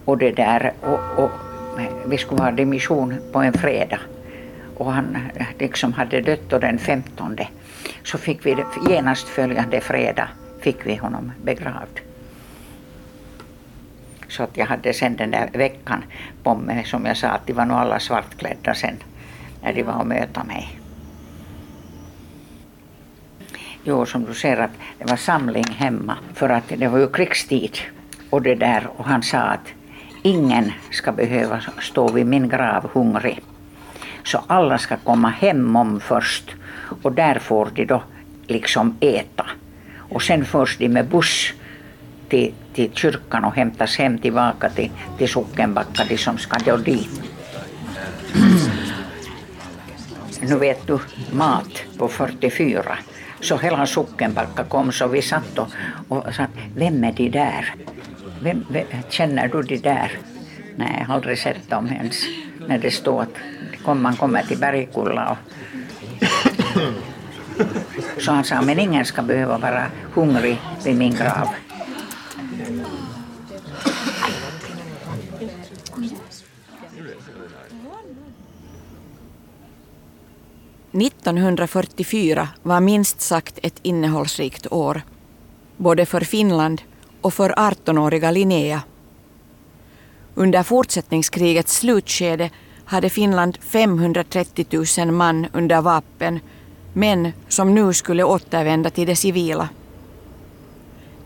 Och 0.06 0.18
det 0.18 0.32
där 0.32 0.74
och, 0.82 1.24
och 1.24 1.32
vi 2.06 2.18
skulle 2.18 2.42
ha 2.42 2.52
dimission 2.52 3.16
på 3.32 3.40
en 3.40 3.54
fredag 3.54 4.00
och 4.78 4.94
han 4.94 5.18
eh, 5.36 5.46
liksom 5.60 5.94
hade 5.94 6.22
dött 6.22 6.50
då 6.50 6.60
den 6.60 6.80
15 6.80 7.38
så 8.04 8.18
fick 8.18 8.46
vi 8.46 8.56
genast 8.90 9.28
följande 9.28 9.82
fredag 9.82 10.28
fick 10.62 10.86
vi 10.86 10.96
honom 10.96 11.32
begravd. 11.44 12.00
Så 14.28 14.44
att 14.44 14.58
jag 14.58 14.66
hade 14.66 14.94
sen 14.94 15.16
den 15.16 15.32
där 15.32 15.50
veckan 15.54 16.04
på 16.44 16.56
mig 16.56 16.86
som 16.86 17.06
jag 17.06 17.18
sa 17.18 17.28
att 17.28 17.48
de 17.48 17.54
var 17.54 17.66
nog 17.66 17.78
alla 17.78 18.00
svartklädda 18.00 18.74
sen 18.74 18.98
när 19.64 19.74
de 19.74 19.84
var 19.84 19.94
och 19.94 20.08
möta 20.08 20.44
mig. 20.44 20.80
Jo, 23.84 24.06
som 24.06 24.26
du 24.26 24.34
ser 24.34 24.58
att 24.58 24.72
det 25.00 25.10
var 25.10 25.18
samling 25.18 25.66
hemma 25.78 26.18
för 26.34 26.50
att 26.50 26.64
det 26.78 26.88
var 26.88 27.00
ju 27.00 27.08
krigstid 27.08 27.78
och 28.30 28.42
det 28.42 28.56
där 28.56 28.88
och 28.98 29.06
han 29.06 29.24
sa 29.24 29.38
att 29.38 29.68
ingen 30.22 30.72
ska 30.92 31.12
behöva 31.12 31.62
stå 31.80 32.12
vid 32.12 32.26
min 32.26 32.50
grav 32.50 32.90
hungrig. 32.94 33.40
Så 34.24 34.44
alla 34.48 34.78
ska 34.78 34.98
komma 34.98 35.30
hem 35.30 35.76
om 35.76 36.00
först 36.00 36.56
och 37.04 37.12
där 37.12 37.40
får 37.40 37.70
de 37.76 37.86
då 37.86 38.04
liksom 38.48 38.98
äta. 39.00 39.46
Och 39.98 40.22
sen 40.22 40.46
förs 40.46 40.78
de 40.78 40.90
med 40.90 41.08
buss 41.08 41.54
till, 42.30 42.54
till 42.74 42.92
kyrkan 42.94 43.46
och 43.46 43.56
hämtas 43.56 43.98
hem 43.98 44.18
tillbaka 44.18 44.70
till, 44.70 44.92
till 45.18 45.30
Sockenbacka, 45.30 46.04
de 46.10 46.18
som 46.18 46.38
ska 46.38 46.58
då 46.66 46.78
dit 46.78 47.22
nu 50.42 50.56
vet 50.56 50.88
du, 50.88 51.00
mat 51.32 51.84
på 51.98 52.08
44. 52.08 52.98
Så 53.42 53.58
hela 53.58 53.86
Sockenbacka 53.86 54.64
kom 54.64 54.92
så 54.92 55.08
vi 55.08 55.22
satt 55.22 55.60
och, 55.60 55.68
och 56.08 56.34
sa, 56.34 56.46
vem 56.76 57.04
är 57.04 57.12
de 57.12 57.30
där? 57.30 57.76
Vem, 58.42 58.66
vem, 58.70 58.86
känner 59.10 59.48
du 59.48 59.62
de 59.62 59.78
där? 59.78 60.12
Nej, 60.76 60.96
jag 61.00 61.06
har 61.06 61.16
aldrig 61.16 61.40
sett 61.40 61.70
dem 61.70 61.88
ens. 61.88 62.24
När 62.68 62.78
det 62.78 62.92
står 62.92 63.22
att 63.22 63.98
man 63.98 64.16
kommer 64.16 64.44
till 64.44 64.58
Bergkulla 64.58 65.30
och 65.32 65.38
så 68.18 68.32
han 68.32 68.44
sa, 68.44 68.62
men 68.62 68.80
ingen 68.80 69.06
ska 69.06 69.22
behöva 69.22 69.58
vara 69.58 69.86
hungrig 70.14 70.62
vid 70.86 70.98
min 70.98 71.16
grav. 71.16 71.48
–1944 80.92 82.48
var 82.64 82.80
minst 82.80 83.22
sagt 83.22 83.60
ett 83.64 83.80
innehållsrikt 83.82 84.68
år, 84.72 85.02
både 85.78 86.06
för 86.06 86.22
Finland 86.22 86.82
och 87.22 87.34
för 87.34 87.50
18-åriga 87.50 88.32
Linnea. 88.32 88.82
Under 90.36 90.64
fortsättningskrigets 90.64 91.78
slutskede 91.78 92.50
hade 92.86 93.10
Finland 93.10 93.58
530 93.62 94.66
000 94.98 95.12
man 95.12 95.48
under 95.54 95.82
vapen 95.82 96.40
män 96.94 97.34
som 97.48 97.76
nu 97.76 97.94
skulle 97.94 98.24
återvända 98.24 98.90
till 98.90 99.08
det 99.08 99.16
civila. 99.16 99.70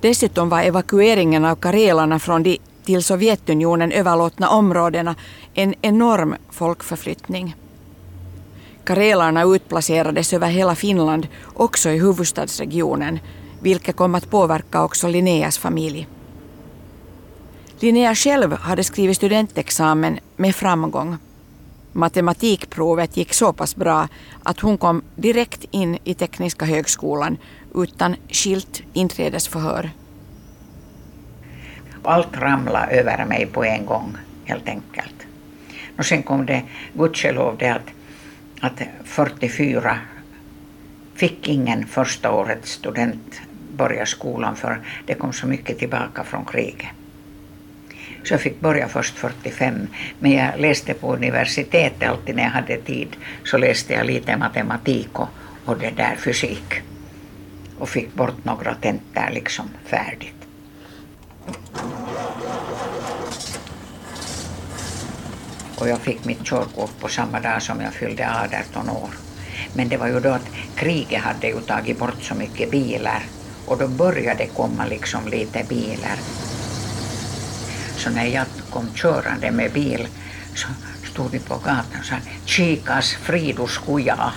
Dessutom 0.02 0.50
var 0.50 0.62
evakueringen 0.62 1.46
av 1.46 1.56
karelarna 1.56 2.20
från 2.20 2.44
de 2.44 2.58
till 2.84 3.04
Sovjetunionen 3.04 3.92
överlåtna 3.92 4.50
områdena 4.50 5.16
en 5.54 5.74
enorm 5.82 6.36
folkförflyttning. 6.50 7.56
Karelarna 8.86 9.44
utplacerades 9.44 10.34
över 10.34 10.48
hela 10.48 10.76
Finland, 10.76 11.28
också 11.54 11.90
i 11.90 12.00
huvudstadsregionen, 12.00 13.20
vilket 13.62 13.96
kom 13.96 14.16
att 14.16 14.30
påverka 14.30 14.84
också 14.84 15.08
Linneas 15.08 15.58
familj. 15.58 16.08
Linnea 17.80 18.16
själv 18.16 18.54
hade 18.54 18.84
skrivit 18.84 19.18
studentexamen 19.18 20.20
med 20.36 20.56
framgång 20.56 21.18
matematikprovet 21.96 23.18
gick 23.18 23.34
så 23.34 23.54
pass 23.54 23.76
bra 23.76 24.08
att 24.44 24.60
hon 24.60 24.78
kom 24.78 25.02
direkt 25.16 25.66
in 25.72 25.98
i 26.04 26.14
Tekniska 26.14 26.66
högskolan 26.66 27.38
utan 27.76 28.16
skilt 28.30 28.84
inträdesförhör. 28.94 29.90
Allt 32.04 32.38
ramlade 32.38 32.92
över 32.92 33.26
mig 33.26 33.46
på 33.46 33.64
en 33.64 33.86
gång 33.86 34.18
helt 34.46 34.68
enkelt. 34.68 35.16
Och 35.98 36.06
sen 36.06 36.24
kom 36.24 36.46
det 36.46 36.64
gudskelov 36.94 37.56
det 37.58 37.70
att, 37.70 37.90
att 38.66 38.82
44 39.04 40.00
fick 41.16 41.48
ingen 41.48 41.88
första 41.88 42.32
årets 42.32 42.72
student 42.72 43.42
börja 43.78 44.06
skolan 44.06 44.56
för 44.56 44.80
det 45.06 45.14
kom 45.14 45.34
så 45.34 45.48
mycket 45.48 45.80
tillbaka 45.80 46.24
från 46.24 46.46
kriget. 46.46 46.88
Så 48.24 48.34
jag 48.34 48.42
fick 48.42 48.60
börja 48.60 48.88
först 48.88 49.18
45. 49.18 49.88
Men 50.20 50.32
jag 50.32 50.60
läste 50.60 50.94
på 50.94 51.14
universitetet 51.14 52.10
alltid 52.10 52.36
när 52.36 52.44
jag 52.44 52.50
hade 52.50 52.78
tid. 52.78 53.08
Så 53.44 53.58
läste 53.58 53.94
jag 53.94 54.06
lite 54.06 54.38
matematik 54.38 55.20
och, 55.20 55.30
och 55.66 55.78
det 55.78 55.92
där 55.98 56.16
fysik. 56.16 56.74
Och 57.80 57.90
fick 57.90 58.14
bort 58.14 58.46
några 58.46 58.76
tentor 58.76 59.30
liksom 59.34 59.70
färdigt. 59.86 60.35
Och 65.80 65.90
jag 65.90 66.00
fick 66.00 66.26
mitt 66.26 66.44
körkort 66.44 67.00
på 67.00 67.08
samma 67.08 67.40
dag 67.40 67.62
som 67.62 67.82
jag 67.82 67.94
fyllde 67.94 68.30
18 68.74 68.90
år. 68.90 69.10
Men 69.74 69.90
det 69.90 69.98
var 69.98 70.08
ju 70.08 70.20
då 70.20 70.30
att 70.30 70.50
kriget 70.76 71.22
hade 71.22 71.48
ju 71.48 71.62
tagit 71.62 72.00
bort 72.00 72.24
så 72.24 72.36
mycket 72.36 72.72
bilar 72.72 73.24
och 73.66 73.78
då 73.78 73.88
började 73.88 74.44
det 74.44 74.48
komma 74.48 74.86
liksom 74.86 75.28
lite 75.28 75.64
bilar. 75.70 76.20
Så 77.98 78.10
när 78.10 78.26
jag 78.26 78.46
kom 78.70 78.88
körande 78.96 79.52
med 79.52 79.72
bil 79.72 80.08
så 80.56 80.68
stod 81.12 81.32
vi 81.32 81.40
på 81.40 81.56
gatan 81.56 82.00
och 82.00 82.06
sa 82.06 82.16
Chikas 82.46 83.14
Fridus 83.14 83.78
kuja. 83.78 84.32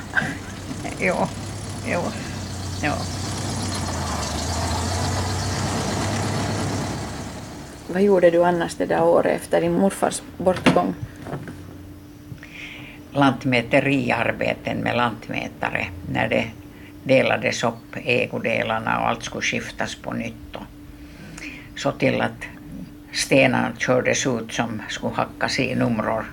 jo, 1.01 1.17
jo, 1.87 2.01
jo. 2.83 2.93
Vad 7.93 8.03
gjorde 8.03 8.31
du 8.31 8.45
annars 8.45 8.75
det 8.75 8.87
där 8.87 9.05
året 9.05 9.43
efter 9.43 9.61
din 9.61 9.73
morfars 9.73 10.23
bortgång? 10.37 10.95
Lantmäteriarbeten 13.13 14.79
med 14.79 14.97
lantmätare 14.97 15.87
när 16.13 16.29
det 16.29 16.45
delades 17.05 17.65
upp 17.65 17.97
ägodelarna 18.05 19.01
och 19.01 19.09
allt 19.09 19.23
skulle 19.23 19.43
skiftas 19.43 19.95
på 19.95 20.13
nytt. 20.13 20.57
Så 21.77 21.93
till 21.93 22.21
att 22.21 22.45
stenarna 23.13 23.73
kördes 23.79 24.27
ut 24.27 24.53
som 24.53 24.83
skulle 24.89 25.15
hackas 25.15 25.59
i 25.59 25.75
numror. 25.75 26.25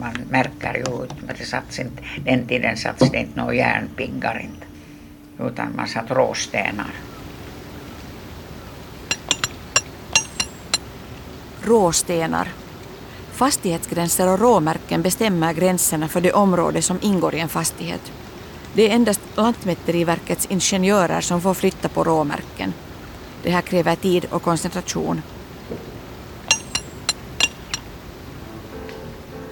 Man 0.00 0.14
märker 0.30 0.74
ju 0.74 1.04
ut, 1.04 1.12
men 1.26 1.36
det 1.38 1.44
satt 1.44 1.78
inte, 1.78 2.02
den 2.24 2.46
tiden 2.46 2.76
satt 2.76 2.98
det 2.98 3.18
inte 3.18 3.40
några 3.40 3.54
järnpiggar 3.54 4.40
inte, 4.44 4.66
utan 5.52 5.76
man 5.76 5.88
satt 5.88 6.10
råstenar. 6.10 6.90
Råstenar. 11.62 12.48
Fastighetsgränser 13.34 14.28
och 14.28 14.40
råmärken 14.40 15.02
bestämmer 15.02 15.52
gränserna 15.52 16.08
för 16.08 16.20
det 16.20 16.32
område 16.32 16.82
som 16.82 16.98
ingår 17.02 17.34
i 17.34 17.40
en 17.40 17.48
fastighet. 17.48 18.12
Det 18.72 18.90
är 18.90 18.94
endast 18.94 19.20
Lantmäteriverkets 19.34 20.46
ingenjörer 20.46 21.20
som 21.20 21.40
får 21.40 21.54
flytta 21.54 21.88
på 21.88 22.04
råmärken. 22.04 22.72
Det 23.42 23.50
här 23.50 23.60
kräver 23.60 23.96
tid 23.96 24.26
och 24.30 24.42
koncentration. 24.42 25.22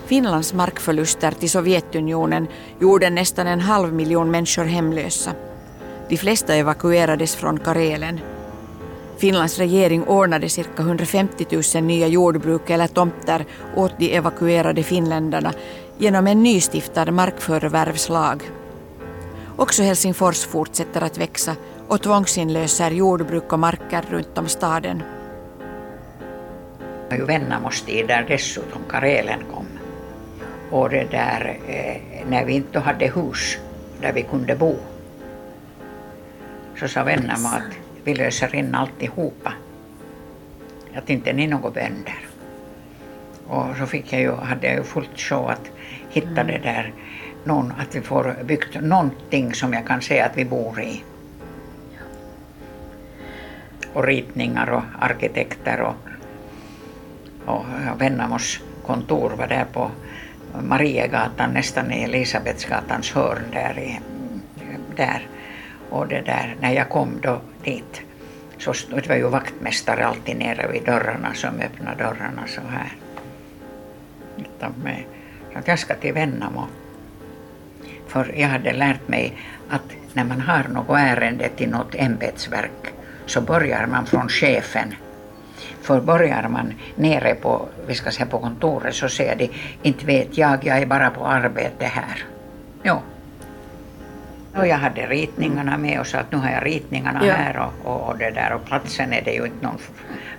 Finlands 0.06 0.54
markförluster 0.54 1.32
till 1.32 1.50
Sovjetunionen 1.50 2.46
gjorde 2.80 3.10
nästan 3.10 3.46
en 3.46 3.60
halv 3.60 3.92
miljon 3.94 4.30
människor 4.30 4.64
hemlösa. 4.64 5.32
De 6.08 6.16
flesta 6.16 6.54
evakuerades 6.54 7.36
från 7.36 7.58
Karelen. 7.58 8.20
Finlands 9.22 9.58
regering 9.58 10.04
ordnade 10.04 10.48
cirka 10.48 10.82
150 10.82 11.46
000 11.74 11.84
nya 11.84 12.06
jordbruk 12.06 12.70
eller 12.70 12.86
tomter 12.86 13.44
åt 13.76 13.98
de 13.98 14.16
evakuerade 14.16 14.82
finländarna 14.82 15.52
genom 15.98 16.26
en 16.26 16.42
nystiftad 16.42 17.10
markförvärvslag. 17.10 18.42
Också 19.56 19.82
Helsingfors 19.82 20.44
fortsätter 20.44 21.00
att 21.00 21.18
växa 21.18 21.56
och 21.88 22.02
tvångsinlöser 22.02 22.90
jordbruk 22.90 23.52
och 23.52 23.58
marker 23.58 24.02
runt 24.10 24.38
om 24.38 24.48
staden. 24.48 25.02
Var 27.10 27.16
ju 27.16 27.24
Vennamos 27.24 27.82
tid 27.82 28.06
där 28.06 28.24
dessutom 28.28 28.82
Karelen 28.88 29.40
kom. 29.54 29.66
Och 30.70 30.90
det 30.90 31.06
där, 31.10 31.58
eh, 31.68 32.26
när 32.28 32.44
vi 32.44 32.52
inte 32.52 32.78
hade 32.78 33.06
hus 33.06 33.58
där 34.00 34.12
vi 34.12 34.22
kunde 34.22 34.56
bo, 34.56 34.76
så 36.80 36.88
sa 36.88 37.04
Vennamo 37.04 37.48
att 37.48 37.81
vi 38.04 38.14
löser 38.14 38.54
in 38.54 38.74
alltihopa. 38.74 39.52
Att 40.94 41.10
inte 41.10 41.32
ni 41.32 41.46
några 41.46 41.70
bönder. 41.70 42.26
Och 43.46 43.76
så 43.78 43.86
fick 43.86 44.12
jag 44.12 44.20
ju, 44.20 44.32
hade 44.32 44.66
jag 44.66 44.76
ju 44.76 44.82
fullt 44.82 45.20
sjå 45.20 45.46
att 45.46 45.70
hitta 46.10 46.44
det 46.44 46.58
där, 46.58 46.92
någon, 47.44 47.72
att 47.78 47.96
vi 47.96 48.00
får 48.00 48.36
byggt 48.44 48.80
någonting 48.80 49.54
som 49.54 49.72
jag 49.72 49.86
kan 49.86 50.02
säga 50.02 50.26
att 50.26 50.36
vi 50.36 50.44
bor 50.44 50.80
i. 50.80 51.04
Och 53.92 54.04
ritningar 54.04 54.70
och 54.70 54.82
arkitekter 55.00 55.80
och, 55.80 55.94
och 57.46 57.64
Vennamos 57.98 58.60
kontor 58.86 59.30
var 59.30 59.46
där 59.46 59.66
på 59.72 59.90
Mariegatan 60.62 61.50
nästan 61.50 61.92
i 61.92 62.02
Elisabetsgatans 62.02 63.12
hörn 63.12 63.42
där, 63.52 63.78
i, 63.78 64.00
där. 64.96 65.26
Och 65.90 66.08
det 66.08 66.20
där, 66.20 66.56
när 66.60 66.72
jag 66.72 66.88
kom 66.88 67.20
då 67.22 67.40
dit 67.64 68.02
så 68.62 68.72
det 68.88 69.08
var 69.08 69.16
ju 69.16 69.28
vaktmästare 69.28 70.06
alltid 70.06 70.36
nere 70.36 70.68
vid 70.72 70.84
dörrarna 70.84 71.34
som 71.34 71.60
öppnade 71.60 72.04
dörrarna 72.04 72.42
så 72.46 72.60
här. 72.60 72.92
Så 75.52 75.58
att 75.58 75.68
jag 75.68 75.78
ska 75.78 75.94
till 75.94 76.12
Vennamo. 76.12 76.66
För 78.06 78.34
jag 78.36 78.48
hade 78.48 78.72
lärt 78.72 79.08
mig 79.08 79.36
att 79.68 79.82
när 80.12 80.24
man 80.24 80.40
har 80.40 80.64
något 80.68 80.98
ärende 80.98 81.48
till 81.48 81.70
något 81.70 81.94
ämbetsverk 81.94 82.94
så 83.26 83.40
börjar 83.40 83.86
man 83.86 84.06
från 84.06 84.28
chefen. 84.28 84.94
För 85.80 86.00
börjar 86.00 86.48
man 86.48 86.74
nere 86.94 87.34
på, 87.34 87.68
vi 87.86 87.94
ska 87.94 88.10
säga 88.10 88.26
på 88.26 88.38
kontoret 88.38 88.94
så 88.94 89.08
säger 89.08 89.36
de, 89.36 89.50
inte 89.82 90.06
vet 90.06 90.38
jag, 90.38 90.64
jag 90.64 90.78
är 90.78 90.86
bara 90.86 91.10
på 91.10 91.26
arbete 91.26 91.84
här. 91.84 92.24
Jo. 92.82 93.00
Och 94.54 94.66
jag 94.66 94.76
hade 94.76 95.06
ritningarna 95.06 95.78
med 95.78 96.00
och 96.00 96.06
sa 96.06 96.18
att 96.18 96.32
nu 96.32 96.38
har 96.38 96.50
jag 96.50 96.66
ritningarna 96.66 97.26
ja. 97.26 97.32
här 97.32 97.56
och, 97.58 97.92
och, 97.92 98.08
och, 98.08 98.18
det 98.18 98.30
där 98.30 98.52
och 98.52 98.64
platsen 98.64 99.12
är 99.12 99.22
det 99.22 99.32
ju 99.32 99.44
inte 99.44 99.66
någon 99.66 99.78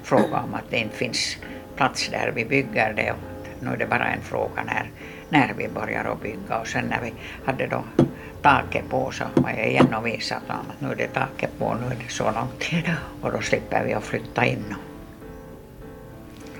fråga 0.03 0.37
om 0.37 0.53
att 0.53 0.69
det 0.69 0.77
inte 0.77 0.95
finns 0.95 1.37
plats 1.75 2.09
där 2.09 2.31
vi 2.35 2.45
bygger 2.45 2.93
det. 2.93 3.11
Och 3.11 3.17
nu 3.59 3.69
är 3.73 3.77
det 3.77 3.85
bara 3.85 4.07
en 4.07 4.21
fråga 4.21 4.63
när, 4.65 4.89
när 5.29 5.53
vi 5.57 5.67
börjar 5.67 6.05
att 6.05 6.21
bygga 6.21 6.59
och 6.59 6.67
sen 6.67 6.85
när 6.85 7.01
vi 7.01 7.13
hade 7.45 7.67
då 7.67 7.83
taket 8.41 8.89
på 8.89 9.11
så 9.11 9.23
var 9.35 9.49
jag 9.49 9.67
igen 9.67 9.93
och 9.93 10.07
visade 10.07 10.41
dem 10.47 10.65
att 10.69 10.81
nu 10.81 10.91
är 10.91 10.95
det 10.95 11.07
taket 11.07 11.59
på, 11.59 11.73
nu 11.73 11.85
är 11.85 11.99
det 12.05 12.11
så 12.11 12.23
långt 12.23 12.85
och 13.21 13.31
då 13.31 13.41
slipper 13.41 13.83
vi 13.83 13.93
att 13.93 14.03
flytta 14.03 14.45
in. 14.45 14.75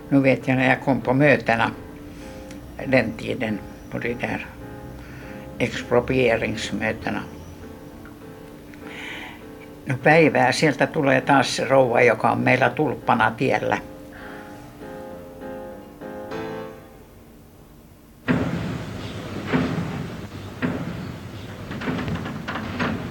Nu 0.10 0.20
vet 0.20 0.48
jag 0.48 0.58
när 0.58 0.70
jag 0.70 0.82
kom 0.82 1.02
på 1.02 1.14
mötena 1.14 1.72
den 2.86 3.12
tiden 3.12 3.60
på 3.92 3.98
de 3.98 4.14
där 4.14 4.46
exproprieringsmötena. 5.58 7.20
No 9.88 9.96
päivää 10.04 10.52
sieltä 10.52 10.88
tulee 10.88 11.22
taas 11.22 11.62
rouva, 11.70 12.02
joka 12.02 12.32
on 12.32 12.40
meillä 12.40 12.70
tulppana 12.70 13.32
tiellä. 13.32 13.78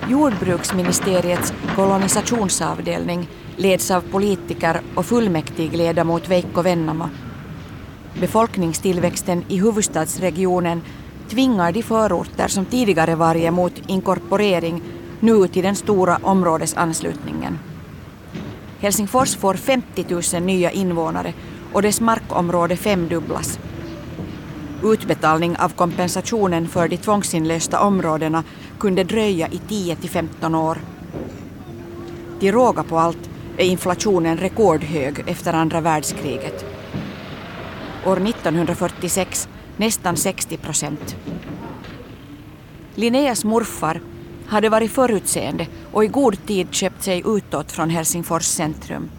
Jordbruksministeriets 0.08 1.54
kolonisationsavdelning 1.76 3.24
leds 3.56 3.90
av 3.90 4.02
politiker 4.10 4.82
och 4.96 5.06
fullmäktigledamot 5.06 6.28
Veikko 6.28 6.64
Vennamo. 6.64 7.08
Befolkningstillväxten 8.20 9.44
i 9.48 9.58
huvudstadsregionen 9.58 10.82
tvingar 11.28 11.72
de 11.72 11.82
förorter 11.82 12.48
som 12.48 12.66
tidigare 12.66 13.14
varit 13.14 13.44
emot 13.44 13.72
inkorporering 13.86 14.82
nu 15.22 15.48
till 15.48 15.62
den 15.62 15.76
stora 15.76 16.18
områdesanslutningen. 16.22 17.58
Helsingfors 18.80 19.36
får 19.36 19.54
50 19.54 20.04
000 20.34 20.42
nya 20.42 20.70
invånare 20.70 21.34
och 21.72 21.82
dess 21.82 22.00
markområde 22.00 22.76
femdubblas. 22.76 23.58
Utbetalning 24.82 25.56
av 25.56 25.68
kompensationen 25.68 26.68
för 26.68 26.88
de 26.88 26.96
tvångsinlösta 26.96 27.80
områdena 27.80 28.44
kunde 28.78 29.04
dröja 29.04 29.48
i 29.48 29.58
10 29.68 29.96
till 29.96 30.10
15 30.10 30.54
år. 30.54 30.78
Till 32.40 32.52
råga 32.52 32.82
på 32.82 32.98
allt 32.98 33.30
är 33.56 33.64
inflationen 33.64 34.36
rekordhög 34.36 35.24
efter 35.26 35.52
andra 35.52 35.80
världskriget. 35.80 36.64
År 38.06 38.28
1946 38.28 39.48
nästan 39.76 40.16
60 40.16 40.56
procent. 40.56 41.16
Linneas 42.94 43.44
morfar 43.44 44.00
hade 44.52 44.68
varit 44.68 44.92
förutseende 44.92 45.66
och 45.92 46.04
i 46.04 46.08
god 46.08 46.46
tid 46.46 46.74
köpt 46.74 47.02
sig 47.02 47.22
utåt 47.26 47.72
från 47.72 47.90
Helsingfors 47.90 48.44
centrum. 48.44 49.10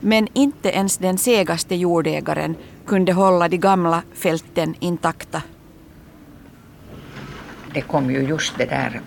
Men 0.00 0.28
inte 0.32 0.68
ens 0.68 0.98
den 0.98 1.18
segaste 1.18 1.74
jordägaren 1.74 2.56
kunde 2.86 3.12
hålla 3.12 3.48
de 3.48 3.56
gamla 3.56 4.02
fälten 4.14 4.74
intakta. 4.80 5.42
Det 7.74 7.80
kom 7.80 8.10
ju 8.10 8.22
just 8.22 8.58
det 8.58 8.64
där, 8.64 9.00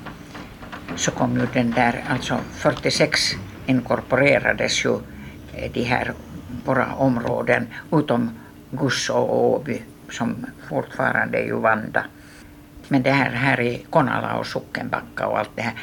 så 0.96 1.12
kom 1.12 1.38
ju 1.38 1.48
den 1.54 1.72
där, 1.72 2.04
alltså 2.10 2.38
46 2.52 3.20
inkorporerades 3.66 4.86
ju 4.86 4.94
eh, 5.54 5.72
de 5.74 5.84
här 5.84 6.14
våra 6.66 6.94
områden 6.94 7.68
utom 7.92 8.30
Gusso 8.72 9.14
och 9.14 9.54
Åby 9.54 9.82
som 10.10 10.46
fortfarande 10.70 11.38
är 11.38 11.46
ju 11.46 11.60
Vanda. 11.60 12.06
Men 12.88 13.04
det 13.04 13.12
här, 13.12 13.32
här 13.32 13.62
i 13.62 13.86
Konala 13.90 14.38
och 14.38 14.48
Sockenbacka 14.48 15.28
och 15.28 15.40
allt 15.40 15.56
det 15.56 15.62
här. 15.62 15.74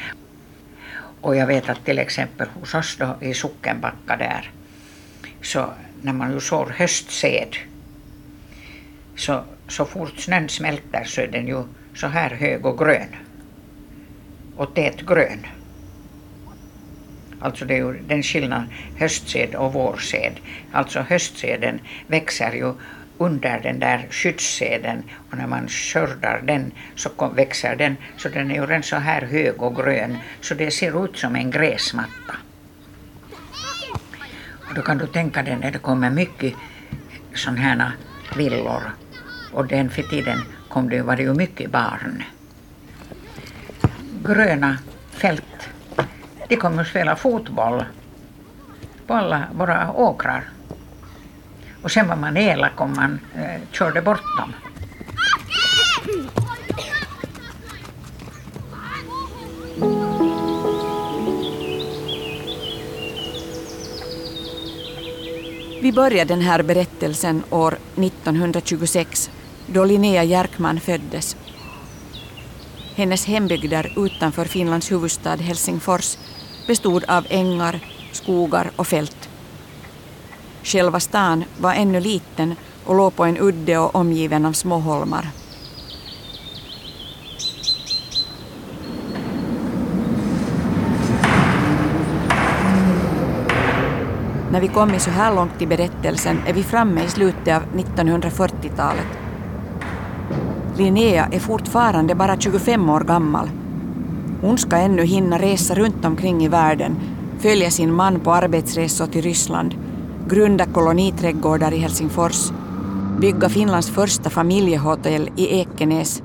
Och 1.21 1.35
jag 1.35 1.47
vet 1.47 1.69
att 1.69 1.85
till 1.85 1.99
exempel 1.99 2.47
hos 2.47 2.75
oss 2.75 2.97
då 2.97 3.15
i 3.21 3.33
Sockenbacka 3.33 4.17
där, 4.17 4.51
så 5.41 5.73
när 6.01 6.13
man 6.13 6.31
ju 6.31 6.39
sår 6.39 6.73
höstsed, 6.77 7.55
så, 9.15 9.43
så 9.67 9.85
fort 9.85 10.19
snön 10.19 10.49
smälter 10.49 11.03
så 11.03 11.21
är 11.21 11.27
den 11.27 11.47
ju 11.47 11.63
så 11.95 12.07
här 12.07 12.29
hög 12.29 12.65
och 12.65 12.77
grön. 12.77 13.15
Och 14.55 14.75
tät 14.75 15.01
grön. 15.01 15.45
Alltså 17.39 17.65
det 17.65 17.73
är 17.73 17.77
ju 17.77 17.99
den 18.07 18.23
skillnaden, 18.23 18.69
höstsed 18.97 19.55
och 19.55 19.73
vårsed. 19.73 20.33
Alltså 20.71 20.99
höstseden 20.99 21.79
växer 22.07 22.53
ju 22.53 22.73
under 23.23 23.59
den 23.59 23.79
där 23.79 24.07
skyddsseden 24.09 25.03
och 25.31 25.37
när 25.37 25.47
man 25.47 25.67
skördar 25.67 26.41
den 26.43 26.71
så 26.95 27.09
kom, 27.09 27.35
växer 27.35 27.75
den 27.75 27.97
så 28.17 28.29
den 28.29 28.51
är 28.51 28.55
ju 28.55 28.65
redan 28.65 28.83
så 28.83 28.95
här 28.95 29.21
hög 29.21 29.61
och 29.61 29.75
grön 29.75 30.17
så 30.41 30.53
det 30.53 30.71
ser 30.71 31.05
ut 31.05 31.17
som 31.17 31.35
en 31.35 31.51
gräsmatta. 31.51 32.35
Och 34.69 34.75
då 34.75 34.81
kan 34.81 34.97
du 34.97 35.07
tänka 35.07 35.43
dig 35.43 35.57
när 35.57 35.71
det 35.71 35.79
kommer 35.79 36.09
mycket 36.09 36.53
sådana 37.33 37.61
här 37.61 37.91
villor 38.37 38.81
och 39.53 39.67
den 39.67 39.89
för 39.89 40.03
tiden 40.03 40.41
kom 40.69 40.89
det, 40.89 41.01
var 41.01 41.15
det 41.15 41.23
ju 41.23 41.33
mycket 41.33 41.71
barn. 41.71 42.23
Gröna 44.23 44.77
fält. 45.11 45.69
De 46.47 46.55
kommer 46.55 46.81
att 46.81 46.87
spela 46.87 47.15
fotboll 47.15 47.83
på 49.07 49.13
alla 49.13 49.47
våra 49.53 49.91
åkrar. 49.91 50.52
Och 51.83 51.91
sen 51.91 52.07
var 52.07 52.15
man 52.15 52.37
elak 52.37 52.81
om 52.81 52.93
man 52.95 53.19
eh, 53.35 53.61
körde 53.71 54.01
bort 54.01 54.37
dem. 54.37 54.53
Vi 65.81 65.91
börjar 65.91 66.25
den 66.25 66.41
här 66.41 66.63
berättelsen 66.63 67.43
år 67.49 67.77
1926 67.95 69.31
då 69.67 69.85
Linnea 69.85 70.23
Järkman 70.23 70.79
föddes. 70.79 71.37
Hennes 72.95 73.25
hembygder 73.25 73.93
utanför 74.05 74.45
Finlands 74.45 74.91
huvudstad 74.91 75.35
Helsingfors 75.35 76.17
bestod 76.67 77.03
av 77.07 77.25
ängar, 77.29 77.79
skogar 78.11 78.71
och 78.75 78.87
fält. 78.87 79.29
Själva 80.63 80.99
stan 80.99 81.43
var 81.57 81.73
ännu 81.73 81.99
liten 81.99 82.55
och 82.85 82.95
låg 82.95 83.15
på 83.15 83.25
en 83.25 83.37
udde 83.37 83.77
och 83.77 83.95
omgiven 83.95 84.45
av 84.45 84.53
små 84.53 84.79
holmar. 84.79 85.27
När 94.51 94.61
vi 94.61 94.67
kommit 94.67 95.01
så 95.01 95.09
här 95.09 95.35
långt 95.35 95.61
i 95.61 95.67
berättelsen 95.67 96.41
är 96.47 96.53
vi 96.53 96.63
framme 96.63 97.03
i 97.03 97.07
slutet 97.07 97.55
av 97.55 97.63
1940-talet. 97.63 99.07
Linnea 100.77 101.27
är 101.31 101.39
fortfarande 101.39 102.15
bara 102.15 102.39
25 102.39 102.89
år 102.89 103.01
gammal. 103.01 103.49
Hon 104.41 104.57
ska 104.57 104.75
ännu 104.75 105.03
hinna 105.03 105.39
resa 105.39 105.75
runt 105.75 106.05
omkring 106.05 106.43
i 106.43 106.47
världen, 106.47 106.95
följa 107.39 107.71
sin 107.71 107.93
man 107.93 108.19
på 108.19 108.33
arbetsresor 108.33 109.07
till 109.07 109.21
Ryssland, 109.21 109.75
grunda 110.27 110.65
koloniträdgårdar 110.65 111.71
i 111.71 111.77
Helsingfors, 111.77 112.51
bygga 113.19 113.49
Finlands 113.49 113.89
första 113.89 114.29
familjehotell 114.29 115.29
i 115.35 115.59
Ekenäs, 115.59 116.23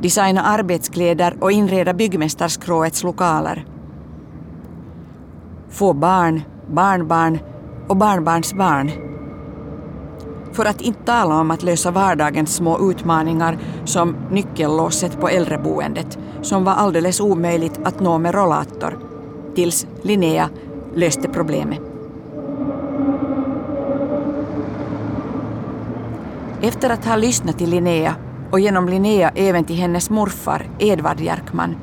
designa 0.00 0.42
arbetskläder 0.42 1.36
och 1.40 1.52
inreda 1.52 1.94
byggmästarskråets 1.94 3.02
lokaler. 3.02 3.66
Få 5.70 5.92
barn, 5.92 6.42
barnbarn 6.70 7.38
och 7.88 7.96
barnbarnsbarn. 7.96 8.90
För 10.52 10.64
att 10.64 10.80
inte 10.80 11.04
tala 11.04 11.40
om 11.40 11.50
att 11.50 11.62
lösa 11.62 11.90
vardagens 11.90 12.54
små 12.54 12.90
utmaningar 12.90 13.58
som 13.84 14.16
nyckellåset 14.30 15.20
på 15.20 15.28
äldreboendet 15.28 16.18
som 16.42 16.64
var 16.64 16.72
alldeles 16.72 17.20
omöjligt 17.20 17.80
att 17.84 18.00
nå 18.00 18.18
med 18.18 18.34
rollator 18.34 18.98
tills 19.54 19.86
Linnea 20.02 20.50
löste 20.94 21.28
problemet. 21.28 21.87
Efter 26.62 26.90
att 26.90 27.04
ha 27.04 27.16
lyssnat 27.16 27.58
till 27.58 27.70
Linnea 27.70 28.14
och 28.50 28.60
genom 28.60 28.88
Linnea 28.88 29.32
även 29.34 29.64
till 29.64 29.76
hennes 29.76 30.10
morfar 30.10 30.66
Edvard 30.78 31.20
Jerkman 31.20 31.76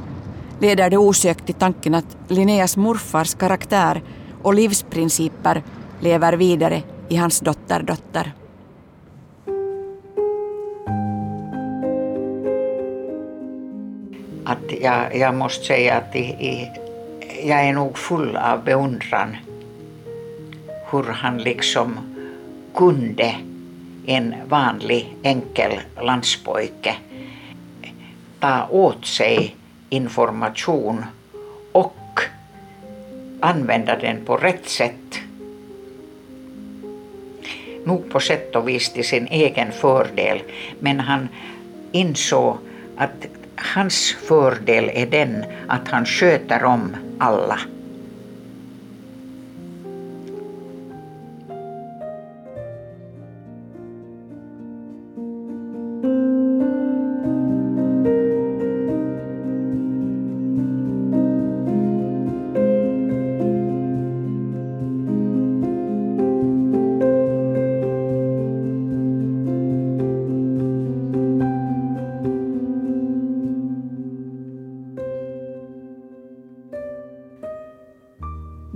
leder 0.59 0.89
det 0.89 0.97
osökt 0.97 1.45
till 1.45 1.55
tanken 1.55 1.95
att 1.95 2.17
Linneas 2.27 2.77
morfars 2.77 3.35
karaktär 3.35 4.01
och 4.41 4.53
livsprinciper 4.53 5.63
lever 5.99 6.33
vidare 6.33 6.83
i 7.09 7.15
hans 7.15 7.39
dotterdotter. 7.39 8.33
Att 14.45 14.81
jag, 14.81 15.17
jag 15.17 15.35
måste 15.35 15.65
säga 15.65 15.95
att 15.95 16.15
i, 16.15 16.19
i, 16.19 16.71
jag 17.43 17.67
är 17.67 17.73
nog 17.73 17.97
full 17.97 18.35
av 18.35 18.63
beundran 18.63 19.37
hur 20.91 21.03
han 21.03 21.37
liksom 21.37 21.99
kunde 22.75 23.35
en 24.07 24.35
vanlig 24.49 25.15
enkel 25.23 25.79
landspojke 26.01 26.95
ta 28.45 28.67
åt 28.69 29.05
sig 29.05 29.55
information 29.89 31.05
och 31.71 32.19
använda 33.39 33.97
den 33.97 34.25
på 34.25 34.37
rätt 34.37 34.69
sätt. 34.69 35.19
Nog 37.83 38.09
på 38.09 38.19
sätt 38.19 38.55
och 38.55 38.67
vis 38.67 38.93
till 38.93 39.07
sin 39.07 39.27
egen 39.27 39.71
fördel, 39.71 40.41
men 40.79 40.99
han 40.99 41.29
insåg 41.91 42.57
att 42.97 43.25
hans 43.55 44.15
fördel 44.27 44.91
är 44.93 45.05
den 45.05 45.45
att 45.67 45.87
han 45.87 46.05
sköter 46.05 46.63
om 46.63 46.95
alla. 47.19 47.59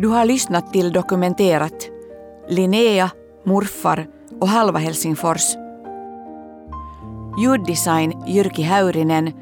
Har 0.10 0.26
lyssnat 0.26 0.74
till 0.74 0.92
dokumenterat 0.92 1.90
Linnea, 2.48 3.10
morfar 3.44 4.08
och 4.42 4.48
halva 4.48 4.80
Helsingfors. 4.80 5.56
Ljuddesign 7.42 8.24
Jyrki 8.28 8.62
Häyrinen, 8.62 9.34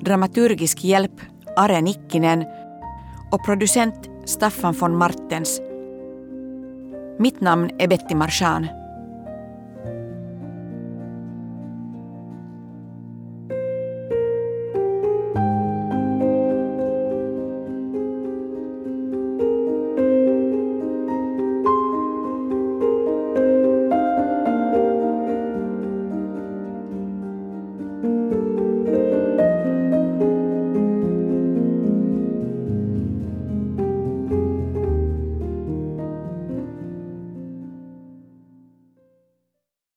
dramaturgisk 0.00 0.84
hjälp 0.84 1.20
Are 1.56 1.80
Nikkinen 1.80 2.44
och 3.32 3.44
producent 3.44 4.10
Staffan 4.24 4.74
von 4.74 4.96
Martens. 4.96 5.60
Mitt 7.18 7.40
namn 7.40 7.70
är 7.78 7.88
Betty 7.88 8.14
Marchand. 8.14 8.75